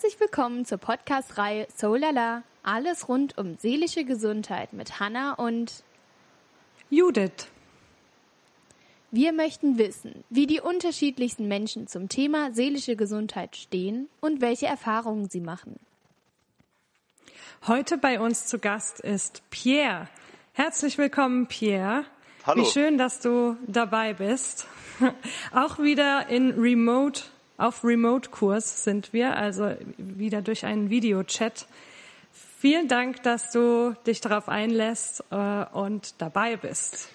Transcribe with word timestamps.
Herzlich 0.00 0.20
willkommen 0.20 0.64
zur 0.64 0.78
Podcast-Reihe 0.78 1.66
Soulala. 1.74 2.44
Alles 2.62 3.08
rund 3.08 3.36
um 3.36 3.56
seelische 3.58 4.04
Gesundheit 4.04 4.72
mit 4.72 5.00
Hanna 5.00 5.32
und 5.32 5.82
Judith. 6.88 7.48
Wir 9.10 9.32
möchten 9.32 9.76
wissen, 9.76 10.22
wie 10.30 10.46
die 10.46 10.60
unterschiedlichsten 10.60 11.48
Menschen 11.48 11.88
zum 11.88 12.08
Thema 12.08 12.52
seelische 12.52 12.94
Gesundheit 12.94 13.56
stehen 13.56 14.08
und 14.20 14.40
welche 14.40 14.66
Erfahrungen 14.66 15.28
sie 15.30 15.40
machen. 15.40 15.80
Heute 17.66 17.98
bei 17.98 18.20
uns 18.20 18.46
zu 18.46 18.60
Gast 18.60 19.00
ist 19.00 19.42
Pierre. 19.50 20.06
Herzlich 20.52 20.96
willkommen, 20.96 21.48
Pierre. 21.48 22.04
Hallo. 22.46 22.62
Wie 22.62 22.66
schön, 22.66 22.98
dass 22.98 23.18
du 23.18 23.56
dabei 23.66 24.14
bist. 24.14 24.68
Auch 25.52 25.80
wieder 25.80 26.28
in 26.28 26.52
Remote, 26.52 27.22
auf 27.58 27.82
Remote-Kurs 27.82 28.84
sind 28.84 29.12
wir, 29.12 29.36
also 29.36 29.74
wieder 29.96 30.42
durch 30.42 30.64
einen 30.64 30.90
Videochat. 30.90 31.66
Vielen 32.60 32.88
Dank, 32.88 33.22
dass 33.24 33.50
du 33.50 33.94
dich 34.06 34.20
darauf 34.20 34.48
einlässt 34.48 35.24
äh, 35.30 35.64
und 35.72 36.14
dabei 36.18 36.56
bist. 36.56 37.08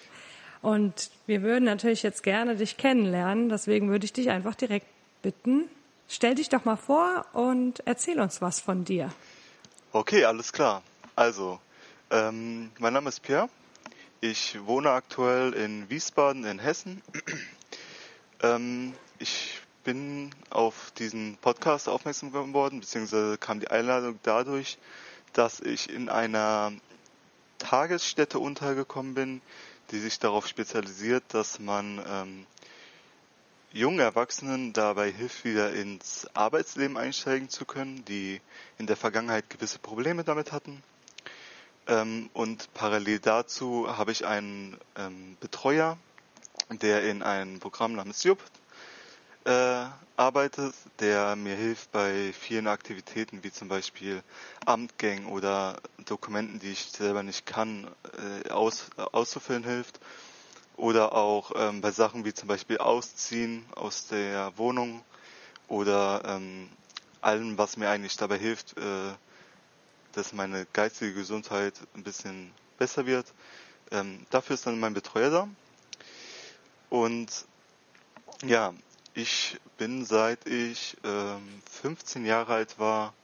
Und 0.60 1.10
wir 1.26 1.42
würden 1.42 1.64
natürlich 1.64 2.02
jetzt 2.02 2.22
gerne 2.22 2.56
dich 2.56 2.76
kennenlernen, 2.76 3.48
deswegen 3.48 3.90
würde 3.90 4.04
ich 4.04 4.12
dich 4.12 4.30
einfach 4.30 4.54
direkt 4.54 4.86
bitten, 5.22 5.64
stell 6.08 6.34
dich 6.34 6.50
doch 6.50 6.64
mal 6.64 6.76
vor 6.76 7.26
und 7.32 7.82
erzähl 7.86 8.20
uns 8.20 8.40
was 8.40 8.60
von 8.60 8.84
dir. 8.84 9.10
Okay, 9.92 10.24
alles 10.24 10.52
klar. 10.52 10.82
Also, 11.16 11.58
ähm, 12.10 12.70
mein 12.78 12.92
Name 12.92 13.08
ist 13.08 13.20
Pierre. 13.22 13.48
Ich 14.20 14.58
wohne 14.64 14.90
aktuell 14.90 15.52
in 15.52 15.88
Wiesbaden 15.88 16.44
in 16.44 16.58
Hessen. 16.58 17.02
ähm, 18.42 18.94
bin 19.84 20.30
auf 20.50 20.90
diesen 20.98 21.36
Podcast 21.36 21.88
aufmerksam 21.88 22.32
geworden, 22.32 22.80
beziehungsweise 22.80 23.38
kam 23.38 23.60
die 23.60 23.68
Einladung 23.68 24.18
dadurch, 24.22 24.78
dass 25.34 25.60
ich 25.60 25.90
in 25.90 26.08
einer 26.08 26.72
Tagesstätte 27.58 28.38
untergekommen 28.38 29.14
bin, 29.14 29.40
die 29.90 29.98
sich 29.98 30.18
darauf 30.18 30.46
spezialisiert, 30.46 31.22
dass 31.28 31.58
man 31.58 32.02
ähm, 32.08 32.46
jungen 33.72 34.00
Erwachsenen 34.00 34.72
dabei 34.72 35.10
hilft, 35.10 35.44
wieder 35.44 35.72
ins 35.72 36.26
Arbeitsleben 36.34 36.96
einsteigen 36.96 37.48
zu 37.48 37.64
können, 37.64 38.04
die 38.06 38.40
in 38.78 38.86
der 38.86 38.96
Vergangenheit 38.96 39.50
gewisse 39.50 39.78
Probleme 39.78 40.24
damit 40.24 40.52
hatten. 40.52 40.82
Ähm, 41.86 42.30
und 42.32 42.72
parallel 42.72 43.18
dazu 43.18 43.86
habe 43.96 44.12
ich 44.12 44.24
einen 44.24 44.78
ähm, 44.96 45.36
Betreuer, 45.40 45.98
der 46.70 47.04
in 47.04 47.22
einem 47.22 47.60
Programm 47.60 47.92
namens 47.92 48.22
JUP 48.24 48.38
äh, 49.44 49.84
arbeitet, 50.16 50.74
der 51.00 51.36
mir 51.36 51.54
hilft 51.54 51.92
bei 51.92 52.32
vielen 52.32 52.66
Aktivitäten, 52.66 53.42
wie 53.42 53.52
zum 53.52 53.68
Beispiel 53.68 54.22
Amtgängen 54.64 55.26
oder 55.26 55.80
Dokumenten, 56.06 56.60
die 56.60 56.72
ich 56.72 56.84
selber 56.84 57.22
nicht 57.22 57.46
kann, 57.46 57.88
äh, 58.46 58.50
aus, 58.50 58.90
auszufüllen 58.96 59.64
hilft. 59.64 60.00
Oder 60.76 61.12
auch 61.12 61.52
ähm, 61.54 61.80
bei 61.80 61.92
Sachen 61.92 62.24
wie 62.24 62.34
zum 62.34 62.48
Beispiel 62.48 62.78
Ausziehen 62.78 63.64
aus 63.76 64.08
der 64.08 64.52
Wohnung 64.56 65.04
oder 65.68 66.22
ähm, 66.26 66.68
allem, 67.20 67.56
was 67.56 67.76
mir 67.76 67.88
eigentlich 67.88 68.16
dabei 68.16 68.38
hilft, 68.38 68.76
äh, 68.76 69.12
dass 70.12 70.32
meine 70.32 70.66
geistige 70.72 71.14
Gesundheit 71.14 71.74
ein 71.94 72.02
bisschen 72.02 72.52
besser 72.78 73.06
wird. 73.06 73.26
Ähm, 73.90 74.26
dafür 74.30 74.54
ist 74.54 74.66
dann 74.66 74.80
mein 74.80 74.94
Betreuer 74.94 75.30
da. 75.30 75.48
Und 76.90 77.28
ja, 78.44 78.74
ich 79.14 79.58
bin 79.78 80.04
seit 80.04 80.46
ich 80.46 80.96
ähm, 81.04 81.62
15 81.70 82.26
Jahre 82.26 82.54
alt 82.54 82.78
war 82.78 83.14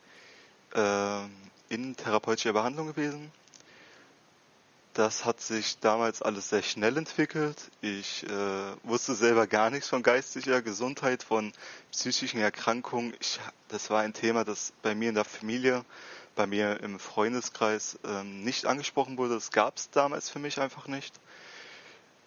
äh, 0.74 1.24
in 1.68 1.96
therapeutischer 1.96 2.52
Behandlung 2.52 2.88
gewesen. 2.88 3.32
Das 4.94 5.24
hat 5.24 5.40
sich 5.40 5.78
damals 5.78 6.20
alles 6.20 6.48
sehr 6.50 6.62
schnell 6.62 6.96
entwickelt. 6.96 7.56
Ich 7.80 8.24
äh, 8.24 8.28
wusste 8.82 9.14
selber 9.14 9.46
gar 9.46 9.70
nichts 9.70 9.88
von 9.88 10.02
geistiger 10.02 10.62
Gesundheit, 10.62 11.22
von 11.22 11.52
psychischen 11.92 12.40
Erkrankungen. 12.40 13.14
Ich, 13.20 13.38
das 13.68 13.90
war 13.90 14.00
ein 14.00 14.12
Thema, 14.12 14.44
das 14.44 14.72
bei 14.82 14.96
mir 14.96 15.10
in 15.10 15.14
der 15.14 15.24
Familie, 15.24 15.84
bei 16.34 16.46
mir 16.46 16.80
im 16.80 16.98
Freundeskreis 16.98 17.98
ähm, 18.04 18.42
nicht 18.42 18.66
angesprochen 18.66 19.16
wurde. 19.16 19.34
Das 19.34 19.52
gab 19.52 19.76
es 19.76 19.90
damals 19.90 20.28
für 20.28 20.40
mich 20.40 20.60
einfach 20.60 20.88
nicht. 20.88 21.14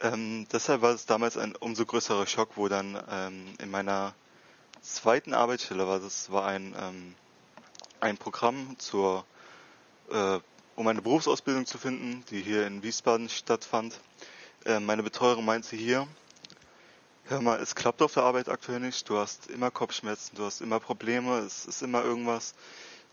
Ähm, 0.04 0.46
deshalb 0.52 0.82
war 0.82 0.92
es 0.92 1.06
damals 1.06 1.38
ein 1.38 1.56
umso 1.56 1.86
größerer 1.86 2.28
Schock, 2.28 2.58
wo 2.58 2.68
dann 2.68 3.02
ähm, 3.10 3.56
in 3.60 3.72
meiner 3.72 4.14
zweiten 4.82 5.34
Arbeitsstelle 5.34 5.88
war 5.88 6.02
das 6.02 6.30
war 6.30 6.46
ein 6.46 6.76
ähm, 6.78 7.16
ein 8.02 8.18
Programm 8.18 8.78
zur 8.80 9.26
äh, 10.12 10.40
um 10.76 10.88
eine 10.88 11.02
Berufsausbildung 11.02 11.66
zu 11.66 11.78
finden, 11.78 12.26
die 12.32 12.42
hier 12.42 12.68
in 12.68 12.84
Wiesbaden 12.84 13.30
stattfand. 13.30 13.98
Äh, 14.66 14.82
meine 14.82 15.04
Betreuerin 15.04 15.46
meinte 15.46 15.78
hier, 15.78 16.06
hör 17.26 17.40
mal, 17.42 17.62
es 17.62 17.74
klappt 17.74 18.02
auf 18.02 18.14
der 18.14 18.24
Arbeit 18.24 18.50
aktuell 18.50 18.82
nicht, 18.82 19.08
du 19.08 19.18
hast 19.18 19.50
immer 19.52 19.72
Kopfschmerzen, 19.72 20.36
du 20.36 20.44
hast 20.44 20.60
immer 20.60 20.82
Probleme, 20.82 21.38
es 21.40 21.66
ist 21.66 21.82
immer 21.82 22.04
irgendwas, 22.04 22.56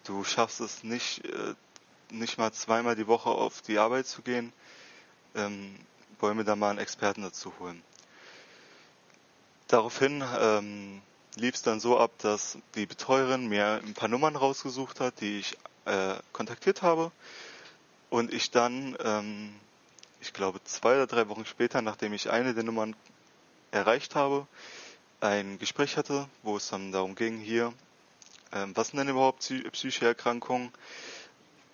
du 0.02 0.24
schaffst 0.24 0.60
es 0.60 0.82
nicht, 0.82 1.24
äh, 1.24 1.54
nicht 2.10 2.36
mal 2.36 2.52
zweimal 2.52 2.96
die 2.96 3.06
Woche 3.06 3.30
auf 3.30 3.62
die 3.62 3.78
Arbeit 3.78 4.08
zu 4.08 4.22
gehen. 4.22 4.52
Ähm, 5.36 5.78
wollen 6.20 6.36
wir 6.36 6.44
da 6.44 6.56
mal 6.56 6.70
einen 6.70 6.78
Experten 6.78 7.22
dazu 7.22 7.52
holen. 7.58 7.82
Daraufhin 9.68 10.24
ähm, 10.40 11.00
lief 11.36 11.54
es 11.54 11.62
dann 11.62 11.80
so 11.80 11.98
ab, 11.98 12.10
dass 12.18 12.58
die 12.74 12.86
Betreuerin 12.86 13.48
mir 13.48 13.80
ein 13.84 13.94
paar 13.94 14.08
Nummern 14.08 14.36
rausgesucht 14.36 15.00
hat, 15.00 15.20
die 15.20 15.38
ich 15.38 15.56
äh, 15.84 16.14
kontaktiert 16.32 16.82
habe 16.82 17.12
und 18.10 18.32
ich 18.32 18.50
dann, 18.50 18.96
ähm, 19.02 19.54
ich 20.20 20.32
glaube 20.32 20.62
zwei 20.64 20.94
oder 20.94 21.06
drei 21.06 21.28
Wochen 21.28 21.46
später, 21.46 21.82
nachdem 21.82 22.12
ich 22.12 22.30
eine 22.30 22.54
der 22.54 22.64
Nummern 22.64 22.96
erreicht 23.70 24.14
habe, 24.14 24.46
ein 25.20 25.58
Gespräch 25.58 25.96
hatte, 25.96 26.28
wo 26.42 26.56
es 26.56 26.68
dann 26.68 26.92
darum 26.92 27.14
ging, 27.14 27.38
hier, 27.38 27.72
ähm, 28.52 28.72
was 28.74 28.88
sind 28.88 28.98
denn 28.98 29.08
überhaupt 29.08 29.40
psychische 29.40 30.06
Erkrankungen? 30.06 30.72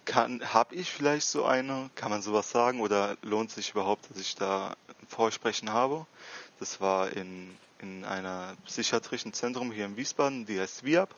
Kann, 0.07 0.41
habe 0.55 0.75
ich 0.75 0.91
vielleicht 0.91 1.27
so 1.27 1.45
eine? 1.45 1.91
Kann 1.95 2.11
man 2.11 2.23
sowas 2.23 2.51
sagen? 2.51 2.81
Oder 2.81 3.19
lohnt 3.23 3.51
sich 3.51 3.73
überhaupt, 3.73 4.09
dass 4.09 4.19
ich 4.19 4.37
da 4.37 4.69
ein 4.89 5.07
Vorsprechen 5.09 5.73
habe? 5.73 6.07
Das 6.59 6.81
war 6.81 7.13
in, 7.13 7.55
in 7.81 8.05
einer 8.05 8.57
psychiatrischen 8.65 9.35
Zentrum 9.35 9.71
hier 9.73 9.85
in 9.85 9.97
Wiesbaden, 9.97 10.47
die 10.47 10.59
heißt 10.59 10.85
WIAP, 10.85 11.15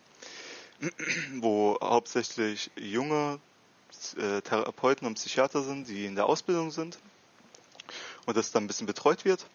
wo 1.37 1.79
hauptsächlich 1.81 2.71
junge 2.77 3.39
äh, 4.17 4.41
Therapeuten 4.41 5.07
und 5.07 5.15
Psychiater 5.15 5.63
sind, 5.63 5.87
die 5.89 6.07
in 6.07 6.17
der 6.17 6.27
Ausbildung 6.27 6.71
sind 6.71 6.99
und 8.27 8.37
das 8.37 8.51
dann 8.51 8.65
ein 8.65 8.67
bisschen 8.67 8.87
betreut 8.87 9.25
wird. 9.25 9.47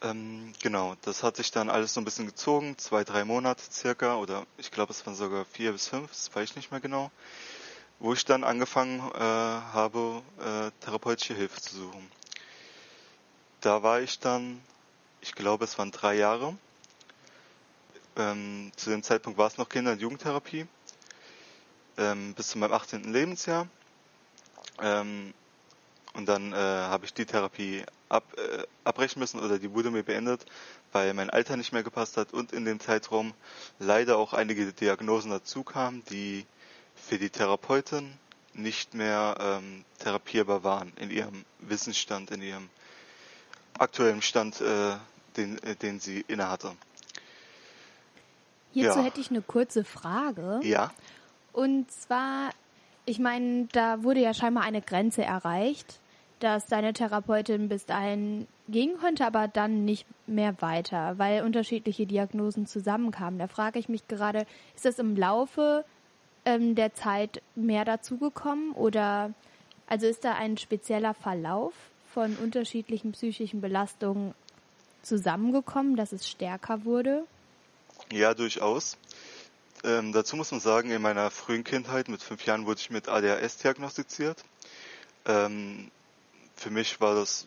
Ähm, 0.00 0.52
genau, 0.62 0.94
das 1.02 1.24
hat 1.24 1.36
sich 1.36 1.50
dann 1.50 1.68
alles 1.68 1.94
so 1.94 2.00
ein 2.00 2.04
bisschen 2.04 2.26
gezogen, 2.26 2.78
zwei, 2.78 3.02
drei 3.02 3.24
Monate 3.24 3.62
circa, 3.72 4.16
oder 4.16 4.46
ich 4.56 4.70
glaube 4.70 4.92
es 4.92 5.04
waren 5.04 5.16
sogar 5.16 5.44
vier 5.44 5.72
bis 5.72 5.88
fünf, 5.88 6.10
das 6.10 6.32
weiß 6.32 6.50
ich 6.50 6.56
nicht 6.56 6.70
mehr 6.70 6.80
genau 6.80 7.10
wo 8.00 8.12
ich 8.12 8.24
dann 8.24 8.44
angefangen 8.44 9.00
äh, 9.00 9.18
habe, 9.18 10.22
äh, 10.38 10.70
therapeutische 10.84 11.34
Hilfe 11.34 11.60
zu 11.60 11.76
suchen. 11.76 12.10
Da 13.60 13.82
war 13.82 14.00
ich 14.00 14.20
dann, 14.20 14.60
ich 15.20 15.34
glaube, 15.34 15.64
es 15.64 15.78
waren 15.78 15.90
drei 15.90 16.14
Jahre. 16.14 16.56
Ähm, 18.16 18.72
zu 18.76 18.90
dem 18.90 19.02
Zeitpunkt 19.02 19.38
war 19.38 19.48
es 19.48 19.58
noch 19.58 19.68
Kinder- 19.68 19.92
und 19.92 20.00
Jugendtherapie, 20.00 20.66
ähm, 21.96 22.34
bis 22.34 22.48
zu 22.48 22.58
meinem 22.58 22.72
18. 22.72 23.12
Lebensjahr. 23.12 23.66
Ähm, 24.80 25.34
und 26.14 26.26
dann 26.26 26.52
äh, 26.52 26.56
habe 26.56 27.04
ich 27.04 27.14
die 27.14 27.26
Therapie 27.26 27.84
ab, 28.08 28.24
äh, 28.36 28.64
abbrechen 28.84 29.20
müssen 29.20 29.40
oder 29.40 29.58
die 29.58 29.72
wurde 29.72 29.90
mir 29.90 30.02
beendet, 30.02 30.46
weil 30.92 31.14
mein 31.14 31.30
Alter 31.30 31.56
nicht 31.56 31.72
mehr 31.72 31.82
gepasst 31.82 32.16
hat 32.16 32.32
und 32.32 32.52
in 32.52 32.64
dem 32.64 32.80
Zeitraum 32.80 33.34
leider 33.78 34.18
auch 34.18 34.32
einige 34.32 34.72
Diagnosen 34.72 35.30
dazu 35.30 35.62
kamen, 35.62 36.02
die 36.10 36.46
für 37.06 37.18
die 37.18 37.30
Therapeutin 37.30 38.12
nicht 38.54 38.94
mehr 38.94 39.36
ähm, 39.40 39.84
therapierbar 39.98 40.64
waren 40.64 40.92
in 41.00 41.10
ihrem 41.10 41.44
Wissensstand, 41.60 42.30
in 42.30 42.42
ihrem 42.42 42.68
aktuellen 43.78 44.22
Stand, 44.22 44.60
äh, 44.60 44.96
den, 45.36 45.62
äh, 45.62 45.76
den 45.76 46.00
sie 46.00 46.24
innehatte. 46.26 46.72
Hierzu 48.72 48.98
ja. 48.98 49.04
hätte 49.04 49.20
ich 49.20 49.30
eine 49.30 49.42
kurze 49.42 49.84
Frage. 49.84 50.60
Ja. 50.62 50.92
Und 51.52 51.90
zwar, 51.90 52.50
ich 53.06 53.18
meine, 53.18 53.66
da 53.72 54.02
wurde 54.02 54.20
ja 54.20 54.34
scheinbar 54.34 54.64
eine 54.64 54.82
Grenze 54.82 55.22
erreicht, 55.22 56.00
dass 56.40 56.66
deine 56.66 56.92
Therapeutin 56.92 57.68
bis 57.68 57.86
dahin 57.86 58.46
gehen 58.68 58.98
konnte, 58.98 59.26
aber 59.26 59.48
dann 59.48 59.84
nicht 59.84 60.06
mehr 60.26 60.60
weiter, 60.60 61.18
weil 61.18 61.42
unterschiedliche 61.42 62.06
Diagnosen 62.06 62.66
zusammenkamen. 62.66 63.38
Da 63.38 63.48
frage 63.48 63.78
ich 63.78 63.88
mich 63.88 64.06
gerade, 64.06 64.46
ist 64.76 64.84
das 64.84 64.98
im 64.98 65.16
Laufe 65.16 65.84
ähm, 66.44 66.74
der 66.74 66.94
Zeit 66.94 67.42
mehr 67.54 67.84
dazugekommen 67.84 68.72
oder 68.72 69.32
also 69.86 70.06
ist 70.06 70.24
da 70.24 70.34
ein 70.34 70.58
spezieller 70.58 71.14
Verlauf 71.14 71.72
von 72.12 72.36
unterschiedlichen 72.36 73.12
psychischen 73.12 73.60
Belastungen 73.60 74.34
zusammengekommen, 75.02 75.96
dass 75.96 76.12
es 76.12 76.28
stärker 76.28 76.84
wurde? 76.84 77.24
Ja, 78.12 78.34
durchaus. 78.34 78.96
Ähm, 79.84 80.12
dazu 80.12 80.36
muss 80.36 80.50
man 80.50 80.60
sagen, 80.60 80.90
in 80.90 81.00
meiner 81.00 81.30
frühen 81.30 81.64
Kindheit 81.64 82.08
mit 82.08 82.22
fünf 82.22 82.44
Jahren 82.44 82.66
wurde 82.66 82.80
ich 82.80 82.90
mit 82.90 83.08
ADHS 83.08 83.58
diagnostiziert. 83.58 84.44
Ähm, 85.24 85.90
für 86.56 86.70
mich 86.70 87.00
war 87.00 87.14
das, 87.14 87.46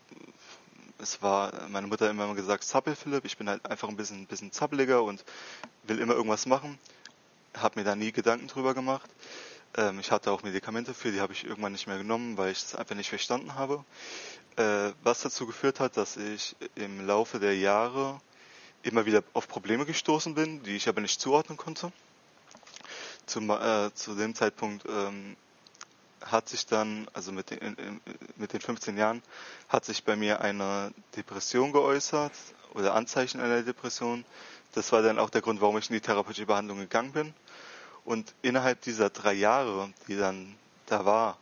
es 0.99 1.21
war, 1.21 1.51
meine 1.69 1.87
Mutter 1.87 2.05
hat 2.05 2.11
immer 2.11 2.33
gesagt, 2.33 2.63
Zappel 2.63 2.95
Philipp, 2.95 3.25
ich 3.25 3.37
bin 3.37 3.49
halt 3.49 3.65
einfach 3.65 3.89
ein 3.89 3.97
bisschen, 3.97 4.21
ein 4.21 4.27
bisschen 4.27 4.51
zappeliger 4.51 5.03
und 5.03 5.23
will 5.83 5.99
immer 5.99 6.13
irgendwas 6.13 6.45
machen. 6.45 6.79
Hab 7.53 7.75
mir 7.75 7.83
da 7.83 7.95
nie 7.95 8.12
Gedanken 8.12 8.48
drüber 8.48 8.74
gemacht. 8.74 9.09
Ähm, 9.75 10.00
ich 10.00 10.12
hatte 10.12 10.31
auch 10.31 10.44
Medikamente 10.44 10.94
für, 10.94 11.12
die 11.12 11.21
habe 11.21 11.33
ich 11.33 11.45
irgendwann 11.45 11.71
nicht 11.71 11.88
mehr 11.88 11.98
genommen, 11.98 12.38
weil 12.38 12.51
ich 12.51 12.62
das 12.62 12.75
einfach 12.75 12.95
nicht 12.95 13.09
verstanden 13.09 13.56
habe. 13.56 13.83
Äh, 14.57 14.92
was 15.03 15.21
dazu 15.21 15.48
geführt 15.48 15.80
hat, 15.80 15.98
dass 15.98 16.18
ich 16.18 16.56
im 16.75 17.06
Laufe 17.06 17.39
der 17.39 17.57
Jahre 17.57 18.19
immer 18.83 19.06
wieder 19.06 19.24
auf 19.33 19.48
Probleme 19.48 19.86
gestoßen 19.86 20.33
bin, 20.36 20.63
die 20.63 20.75
ich 20.75 20.89
aber 20.89 21.01
nicht 21.01 21.21
zuordnen 21.21 21.57
konnte. 21.57 21.92
Zum, 23.25 23.50
äh, 23.50 23.94
zu 23.94 24.15
dem 24.15 24.36
Zeitpunkt 24.36 24.86
ähm, 24.89 25.38
hat 26.21 26.50
sich 26.50 26.65
dann, 26.65 27.07
also 27.13 27.31
mit 27.31 27.50
den, 27.51 28.01
mit 28.36 28.54
den 28.54 28.62
15 28.62 28.97
Jahren, 28.97 29.21
hat 29.69 29.86
sich 29.86 30.04
bei 30.04 30.15
mir 30.15 30.42
eine 30.42 30.94
Depression 31.15 31.71
geäußert 31.71 32.33
oder 32.74 32.94
Anzeichen 32.94 33.39
einer 33.39 33.62
Depression. 33.62 34.25
Das 34.73 34.91
war 34.91 35.01
dann 35.01 35.19
auch 35.19 35.29
der 35.29 35.41
Grund, 35.41 35.62
warum 35.62 35.77
ich 35.77 35.89
in 35.89 35.95
die 35.95 36.01
therapeutische 36.01 36.45
Behandlung 36.45 36.79
gegangen 36.79 37.12
bin. 37.12 37.33
Und 38.06 38.33
innerhalb 38.41 38.81
dieser 38.81 39.09
drei 39.09 39.33
Jahre, 39.33 39.91
die 40.07 40.18
dann 40.18 40.56
da 40.85 41.06
war, 41.06 41.38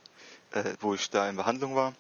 äh, 0.52 0.64
wo 0.81 0.94
ich 0.94 1.10
da 1.10 1.30
in 1.30 1.36
Behandlung 1.36 1.76
war, 1.76 1.94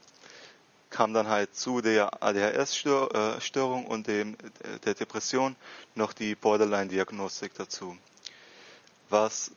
kam 0.89 1.13
dann 1.13 1.27
halt 1.27 1.55
zu 1.55 1.81
der 1.81 2.23
ADHS-Störung 2.23 3.85
und 3.85 4.07
dem, 4.07 4.35
der 4.85 4.95
Depression 4.95 5.55
noch 5.93 6.13
die 6.13 6.33
Borderline-Diagnostik 6.33 7.53
dazu. 7.53 7.95
Was 9.09 9.51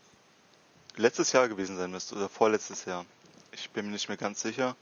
letztes 0.97 1.33
Jahr 1.33 1.49
gewesen 1.49 1.79
sein 1.79 1.91
müsste 1.91 2.15
oder 2.15 2.29
vorletztes 2.29 2.85
Jahr. 2.85 3.05
Ich 3.53 3.71
bin 3.71 3.87
mir 3.87 3.93
nicht 3.93 4.09
mehr 4.09 4.19
ganz 4.19 4.43
sicher. 4.43 4.77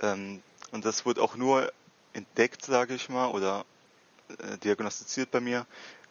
Ähm, 0.00 0.42
und 0.72 0.84
das 0.84 1.06
wurde 1.06 1.22
auch 1.22 1.36
nur 1.36 1.72
entdeckt, 2.12 2.64
sage 2.64 2.94
ich 2.94 3.08
mal, 3.08 3.28
oder 3.28 3.64
äh, 4.28 4.58
diagnostiziert 4.58 5.30
bei 5.30 5.40
mir, 5.40 5.66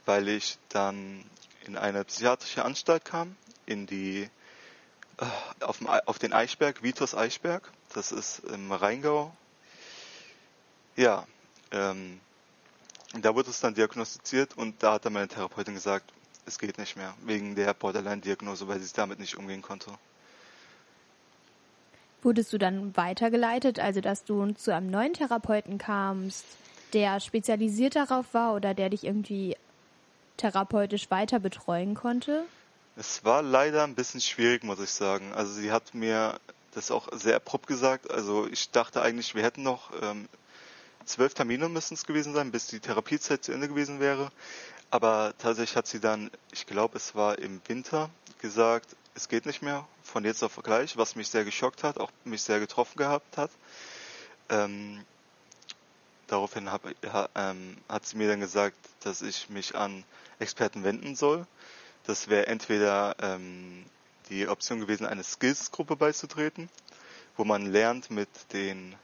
weil 0.08 0.28
ich 0.30 0.58
dann 0.70 1.24
in 1.66 1.78
eine 1.78 2.04
psychiatrische 2.06 2.64
Anstalt 2.64 3.06
kam, 3.06 3.36
in 3.66 3.86
die 3.86 4.30
äh, 5.18 5.64
auf, 5.64 5.80
dem, 5.80 5.88
auf 5.88 6.18
den 6.18 6.34
Eichberg, 6.34 6.82
Vitos 6.82 7.14
Eichberg, 7.14 7.72
das 7.94 8.12
ist 8.12 8.40
im 8.40 8.72
Rheingau. 8.72 9.36
Ja, 10.96 11.28
ähm, 11.72 12.20
da 13.22 13.36
wurde 13.36 13.50
es 13.50 13.60
dann 13.60 13.74
diagnostiziert 13.74 14.58
und 14.58 14.82
da 14.82 14.94
hat 14.94 15.06
dann 15.06 15.14
meine 15.14 15.28
Therapeutin 15.28 15.74
gesagt, 15.74 16.12
es 16.46 16.58
geht 16.58 16.78
nicht 16.78 16.96
mehr, 16.96 17.14
wegen 17.26 17.56
der 17.56 17.74
Borderline-Diagnose, 17.74 18.68
weil 18.68 18.80
sie 18.80 18.94
damit 18.96 19.20
nicht 19.20 19.38
umgehen 19.38 19.62
konnte. 19.62 19.92
Wurdest 22.24 22.52
du 22.54 22.58
dann 22.58 22.96
weitergeleitet, 22.96 23.80
also 23.80 24.02
dass 24.02 24.24
du 24.24 24.54
zu 24.54 24.74
einem 24.74 24.90
neuen 24.90 25.14
Therapeuten 25.14 25.78
kamst, 25.78 26.46
der 26.94 27.20
spezialisiert 27.20 27.96
darauf 27.96 28.34
war 28.34 28.56
oder 28.56 28.74
der 28.74 28.90
dich 28.90 29.04
irgendwie 29.04 29.58
therapeutisch 30.38 31.10
weiter 31.12 31.40
betreuen 31.40 31.96
konnte? 31.96 32.46
Es 32.96 33.24
war 33.24 33.42
leider 33.42 33.84
ein 33.84 33.96
bisschen 33.96 34.22
schwierig, 34.22 34.64
muss 34.64 34.80
ich 34.80 34.92
sagen. 34.92 35.34
Also 35.34 35.54
sie 35.54 35.72
hat 35.72 35.94
mir 35.94 36.40
das 36.74 36.92
auch 36.92 37.10
sehr 37.12 37.36
abrupt 37.36 37.68
gesagt. 37.68 38.10
Also 38.10 38.48
ich 38.48 38.72
dachte 38.72 39.02
eigentlich, 39.02 39.36
wir 39.36 39.44
hätten 39.44 39.64
noch 39.64 39.92
ähm, 40.02 40.28
zwölf 41.06 41.34
Termine 41.34 41.70
müssen 41.70 41.96
es 41.96 42.06
gewesen 42.06 42.34
sein, 42.34 42.52
bis 42.52 42.68
die 42.68 42.80
Therapiezeit 42.80 43.44
zu 43.44 43.52
Ende 43.52 43.68
gewesen 43.68 44.00
wäre. 44.00 44.32
Aber 44.90 45.34
tatsächlich 45.38 45.76
hat 45.76 45.88
sie 45.88 46.00
dann, 46.00 46.32
ich 46.52 46.66
glaube, 46.66 46.98
es 46.98 47.14
war 47.16 47.40
im 47.40 47.62
Winter, 47.68 48.10
gesagt, 48.40 48.96
es 49.16 49.28
geht 49.28 49.46
nicht 49.46 49.62
mehr 49.62 49.88
von 50.04 50.24
jetzt 50.24 50.44
auf 50.44 50.56
gleich, 50.64 50.96
was 50.96 51.16
mich 51.16 51.28
sehr 51.28 51.44
geschockt 51.44 51.84
hat, 51.84 52.00
auch 52.00 52.12
mich 52.24 52.44
sehr 52.44 52.60
getroffen 52.60 52.98
gehabt 52.98 53.38
hat. 53.38 53.52
Ähm, 54.50 55.04
daraufhin 56.28 56.72
hab, 56.72 56.84
ähm, 57.36 57.78
hat 57.90 58.06
sie 58.06 58.18
mir 58.18 58.28
dann 58.28 58.40
gesagt, 58.40 58.78
dass 59.04 59.22
ich 59.22 59.50
mich 59.50 59.76
an 59.76 60.04
Experten 60.40 60.84
wenden 60.84 61.16
soll. 61.16 61.46
Das 62.06 62.28
wäre 62.28 62.48
entweder 62.48 63.16
ähm, 63.22 63.86
die 64.30 64.48
Option 64.48 64.80
gewesen, 64.80 65.06
eine 65.06 65.24
Skills-Gruppe 65.24 65.96
beizutreten, 65.96 66.70
wo 67.36 67.44
man 67.44 67.66
lernt, 67.66 68.12
mit 68.12 68.30
den 68.54 68.96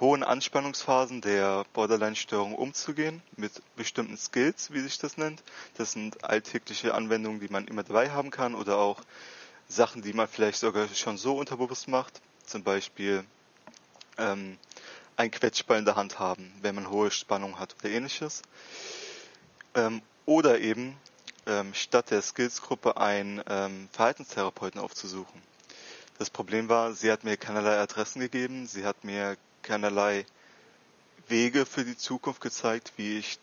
hohen 0.00 0.22
Anspannungsphasen 0.22 1.22
der 1.22 1.64
Borderline-Störung 1.72 2.54
umzugehen, 2.54 3.22
mit 3.36 3.52
bestimmten 3.76 4.16
Skills, 4.16 4.72
wie 4.72 4.80
sich 4.80 4.98
das 4.98 5.16
nennt. 5.16 5.42
Das 5.76 5.92
sind 5.92 6.22
alltägliche 6.24 6.94
Anwendungen, 6.94 7.40
die 7.40 7.48
man 7.48 7.66
immer 7.66 7.82
dabei 7.82 8.10
haben 8.10 8.30
kann 8.30 8.54
oder 8.54 8.76
auch 8.76 9.00
Sachen, 9.68 10.02
die 10.02 10.12
man 10.12 10.28
vielleicht 10.28 10.60
sogar 10.60 10.86
schon 10.88 11.16
so 11.16 11.36
unterbewusst 11.36 11.88
macht. 11.88 12.20
Zum 12.44 12.62
Beispiel 12.62 13.24
ähm, 14.18 14.58
ein 15.16 15.30
Quetschball 15.30 15.78
in 15.78 15.84
der 15.84 15.96
Hand 15.96 16.18
haben, 16.18 16.52
wenn 16.60 16.74
man 16.74 16.90
hohe 16.90 17.10
Spannung 17.10 17.58
hat 17.58 17.74
oder 17.80 17.90
ähnliches. 17.90 18.42
Ähm, 19.74 20.02
oder 20.26 20.60
eben 20.60 20.96
ähm, 21.46 21.72
statt 21.74 22.10
der 22.10 22.22
Skills-Gruppe 22.22 22.96
einen 22.96 23.42
ähm, 23.48 23.88
Verhaltenstherapeuten 23.92 24.80
aufzusuchen. 24.80 25.42
Das 26.18 26.30
Problem 26.30 26.68
war, 26.68 26.92
sie 26.94 27.12
hat 27.12 27.24
mir 27.24 27.36
keinerlei 27.36 27.78
Adressen 27.78 28.20
gegeben, 28.20 28.66
sie 28.66 28.84
hat 28.84 29.04
mir 29.04 29.36
keinerlei 29.62 30.24
Wege 31.28 31.66
für 31.66 31.84
die 31.84 31.96
Zukunft 31.96 32.40
gezeigt, 32.40 32.92
wie 32.96 33.18
ich 33.18 33.38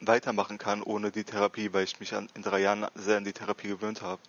weitermachen 0.00 0.58
kann 0.58 0.82
ohne 0.82 1.10
die 1.10 1.24
Therapie, 1.24 1.72
weil 1.72 1.84
ich 1.84 2.00
mich 2.00 2.14
an, 2.14 2.28
in 2.34 2.42
drei 2.42 2.60
Jahren 2.60 2.86
sehr 2.94 3.18
an 3.18 3.24
die 3.24 3.32
Therapie 3.32 3.68
gewöhnt 3.68 4.02
habe. 4.02 4.20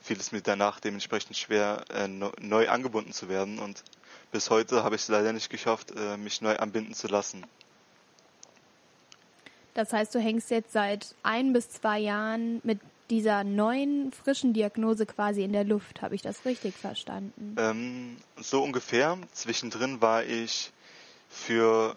Fiel 0.00 0.18
es 0.18 0.30
mir 0.30 0.42
danach 0.42 0.78
dementsprechend 0.78 1.36
schwer, 1.36 1.84
äh, 1.90 2.06
neu 2.06 2.68
angebunden 2.68 3.12
zu 3.12 3.28
werden 3.28 3.58
und 3.58 3.82
bis 4.32 4.50
heute 4.50 4.84
habe 4.84 4.96
ich 4.96 5.02
es 5.02 5.08
leider 5.08 5.32
nicht 5.32 5.50
geschafft, 5.50 5.92
äh, 5.96 6.16
mich 6.16 6.40
neu 6.40 6.56
anbinden 6.56 6.94
zu 6.94 7.08
lassen. 7.08 7.46
Das 9.74 9.92
heißt, 9.92 10.14
du 10.14 10.18
hängst 10.18 10.50
jetzt 10.50 10.72
seit 10.72 11.14
ein 11.22 11.52
bis 11.52 11.68
zwei 11.68 11.98
Jahren 11.98 12.60
mit 12.64 12.80
dieser 13.10 13.44
neuen, 13.44 14.10
frischen 14.12 14.52
Diagnose 14.52 15.06
quasi 15.06 15.44
in 15.44 15.52
der 15.52 15.64
Luft. 15.64 16.02
Habe 16.02 16.14
ich 16.14 16.22
das 16.22 16.44
richtig 16.44 16.74
verstanden? 16.74 17.54
Ähm, 17.58 18.16
so 18.36 18.62
ungefähr. 18.62 19.18
Zwischendrin 19.32 20.00
war 20.00 20.24
ich 20.24 20.72
für 21.28 21.96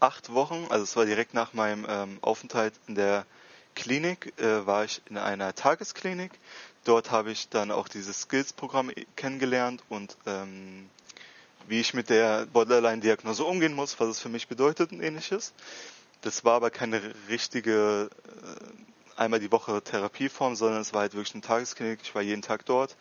acht 0.00 0.32
Wochen, 0.32 0.66
also 0.70 0.84
es 0.84 0.96
war 0.96 1.04
direkt 1.04 1.34
nach 1.34 1.52
meinem 1.52 1.86
ähm, 1.88 2.18
Aufenthalt 2.22 2.74
in 2.86 2.94
der 2.94 3.26
Klinik, 3.74 4.32
äh, 4.40 4.66
war 4.66 4.84
ich 4.84 5.02
in 5.08 5.18
einer 5.18 5.54
Tagesklinik. 5.54 6.32
Dort 6.84 7.10
habe 7.10 7.30
ich 7.30 7.48
dann 7.48 7.70
auch 7.70 7.88
dieses 7.88 8.22
Skills-Programm 8.22 8.90
kennengelernt 9.16 9.82
und 9.88 10.16
ähm, 10.26 10.88
wie 11.68 11.80
ich 11.80 11.94
mit 11.94 12.10
der 12.10 12.46
Borderline-Diagnose 12.46 13.44
umgehen 13.44 13.74
muss, 13.74 13.98
was 14.00 14.08
es 14.08 14.20
für 14.20 14.28
mich 14.28 14.48
bedeutet 14.48 14.92
und 14.92 15.02
ähnliches. 15.02 15.52
Das 16.22 16.44
war 16.44 16.54
aber 16.54 16.70
keine 16.70 17.00
richtige 17.28 18.10
äh, 18.26 19.20
einmal 19.20 19.40
die 19.40 19.52
Woche 19.52 19.82
Therapieform, 19.82 20.56
sondern 20.56 20.80
es 20.80 20.92
war 20.92 21.02
halt 21.02 21.14
wirklich 21.14 21.34
eine 21.34 21.42
Tagesklinik. 21.42 22.00
Ich 22.02 22.14
war 22.14 22.22
jeden 22.22 22.42
Tag 22.42 22.64
dort. 22.64 22.96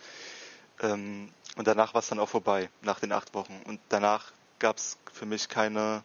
Ähm, 0.82 1.30
und 1.56 1.68
danach 1.68 1.94
war 1.94 2.00
es 2.00 2.08
dann 2.08 2.20
auch 2.20 2.30
vorbei, 2.30 2.70
nach 2.82 3.00
den 3.00 3.12
acht 3.12 3.34
Wochen. 3.34 3.60
Und 3.66 3.80
danach 3.90 4.32
gab 4.60 4.78
es 4.78 4.98
für 5.12 5.26
mich 5.26 5.50
keine 5.50 6.04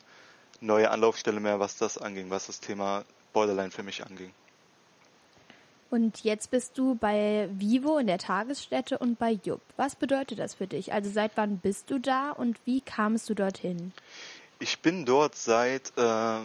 neue 0.60 0.90
Anlaufstelle 0.90 1.40
mehr, 1.40 1.60
was 1.60 1.76
das 1.76 1.98
anging, 1.98 2.30
was 2.30 2.46
das 2.46 2.60
Thema 2.60 3.04
Borderline 3.32 3.70
für 3.70 3.82
mich 3.82 4.04
anging. 4.04 4.32
Und 5.92 6.24
jetzt 6.24 6.50
bist 6.50 6.78
du 6.78 6.94
bei 6.94 7.50
Vivo 7.52 7.98
in 7.98 8.06
der 8.06 8.16
Tagesstätte 8.16 8.96
und 8.96 9.18
bei 9.18 9.32
Jupp. 9.44 9.60
Was 9.76 9.94
bedeutet 9.94 10.38
das 10.38 10.54
für 10.54 10.66
dich? 10.66 10.94
Also 10.94 11.10
seit 11.10 11.32
wann 11.36 11.58
bist 11.58 11.90
du 11.90 11.98
da 11.98 12.30
und 12.30 12.58
wie 12.64 12.80
kamst 12.80 13.28
du 13.28 13.34
dorthin? 13.34 13.92
Ich 14.58 14.78
bin 14.78 15.04
dort 15.04 15.34
seit 15.34 15.92
äh, 15.98 16.38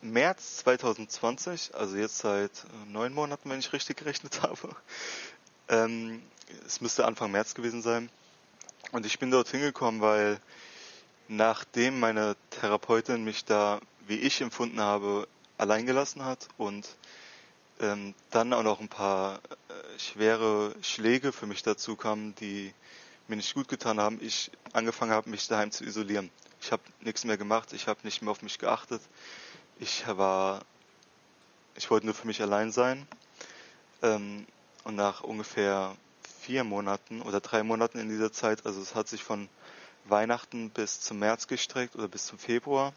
März 0.00 0.58
2020, 0.58 1.74
also 1.74 1.96
jetzt 1.96 2.18
seit 2.18 2.52
äh, 2.52 2.92
neun 2.92 3.12
Monaten, 3.12 3.50
wenn 3.50 3.58
ich 3.58 3.72
richtig 3.72 3.96
gerechnet 3.96 4.42
habe. 4.42 4.76
Ähm, 5.68 6.22
es 6.64 6.80
müsste 6.80 7.04
Anfang 7.04 7.32
März 7.32 7.54
gewesen 7.54 7.82
sein. 7.82 8.10
Und 8.92 9.06
ich 9.06 9.18
bin 9.18 9.32
dort 9.32 9.48
hingekommen, 9.48 10.00
weil 10.00 10.38
nachdem 11.26 11.98
meine 11.98 12.36
Therapeutin 12.50 13.24
mich 13.24 13.44
da, 13.44 13.80
wie 14.06 14.20
ich 14.20 14.40
empfunden 14.40 14.78
habe, 14.78 15.26
allein 15.58 15.84
gelassen 15.84 16.24
hat 16.24 16.46
und 16.58 16.86
ähm, 17.82 18.14
dann 18.30 18.52
auch 18.52 18.62
noch 18.62 18.80
ein 18.80 18.88
paar 18.88 19.36
äh, 19.68 19.98
schwere 19.98 20.74
Schläge 20.82 21.32
für 21.32 21.46
mich 21.46 21.62
dazu 21.62 21.96
kamen, 21.96 22.34
die 22.36 22.72
mir 23.28 23.36
nicht 23.36 23.54
gut 23.54 23.68
getan 23.68 24.00
haben, 24.00 24.18
ich 24.22 24.50
angefangen 24.72 25.12
habe, 25.12 25.30
mich 25.30 25.48
daheim 25.48 25.70
zu 25.70 25.84
isolieren. 25.84 26.30
Ich 26.60 26.72
habe 26.72 26.82
nichts 27.00 27.24
mehr 27.24 27.36
gemacht, 27.36 27.72
ich 27.72 27.88
habe 27.88 28.00
nicht 28.04 28.22
mehr 28.22 28.30
auf 28.30 28.42
mich 28.42 28.58
geachtet. 28.58 29.02
Ich 29.78 30.04
war, 30.06 30.62
ich 31.74 31.90
wollte 31.90 32.06
nur 32.06 32.14
für 32.14 32.26
mich 32.26 32.40
allein 32.40 32.72
sein. 32.72 33.06
Ähm, 34.02 34.46
und 34.84 34.96
nach 34.96 35.22
ungefähr 35.22 35.96
vier 36.40 36.64
Monaten 36.64 37.22
oder 37.22 37.40
drei 37.40 37.62
Monaten 37.62 37.98
in 37.98 38.08
dieser 38.08 38.32
Zeit, 38.32 38.66
also 38.66 38.80
es 38.80 38.94
hat 38.94 39.08
sich 39.08 39.22
von 39.22 39.48
Weihnachten 40.04 40.70
bis 40.70 41.00
zum 41.00 41.20
März 41.20 41.46
gestreckt 41.46 41.94
oder 41.94 42.08
bis 42.08 42.26
zum 42.26 42.38
Februar, 42.38 42.92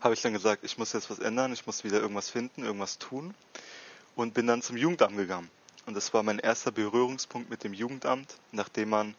habe 0.00 0.14
ich 0.14 0.22
dann 0.22 0.32
gesagt, 0.32 0.64
ich 0.64 0.76
muss 0.76 0.92
jetzt 0.92 1.10
was 1.10 1.18
ändern, 1.18 1.52
ich 1.52 1.66
muss 1.66 1.84
wieder 1.84 2.00
irgendwas 2.00 2.28
finden, 2.28 2.64
irgendwas 2.64 2.98
tun. 2.98 3.34
Und 4.16 4.34
bin 4.34 4.46
dann 4.46 4.62
zum 4.62 4.76
Jugendamt 4.76 5.16
gegangen. 5.16 5.50
Und 5.86 5.94
das 5.94 6.14
war 6.14 6.22
mein 6.22 6.38
erster 6.38 6.72
Berührungspunkt 6.72 7.50
mit 7.50 7.64
dem 7.64 7.74
Jugendamt, 7.74 8.36
nachdem 8.52 8.90
man 8.90 9.14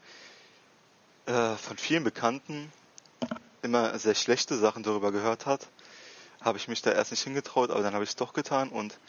äh, 1.26 1.56
von 1.56 1.78
vielen 1.78 2.04
Bekannten 2.04 2.72
immer 3.62 3.98
sehr 4.00 4.16
schlechte 4.16 4.58
Sachen 4.58 4.84
darüber 4.84 5.12
gehört 5.12 5.46
hat, 5.46 5.68
habe 6.42 6.58
ich 6.58 6.68
mich 6.68 6.82
da 6.82 6.92
erst 6.92 7.12
nicht 7.12 7.24
hingetraut, 7.24 7.72
aber 7.72 7.82
dann 7.82 7.94
habe 7.94 8.04
ich 8.04 8.12
es 8.12 8.16
doch 8.16 8.34
getan 8.34 8.70
und 8.70 9.00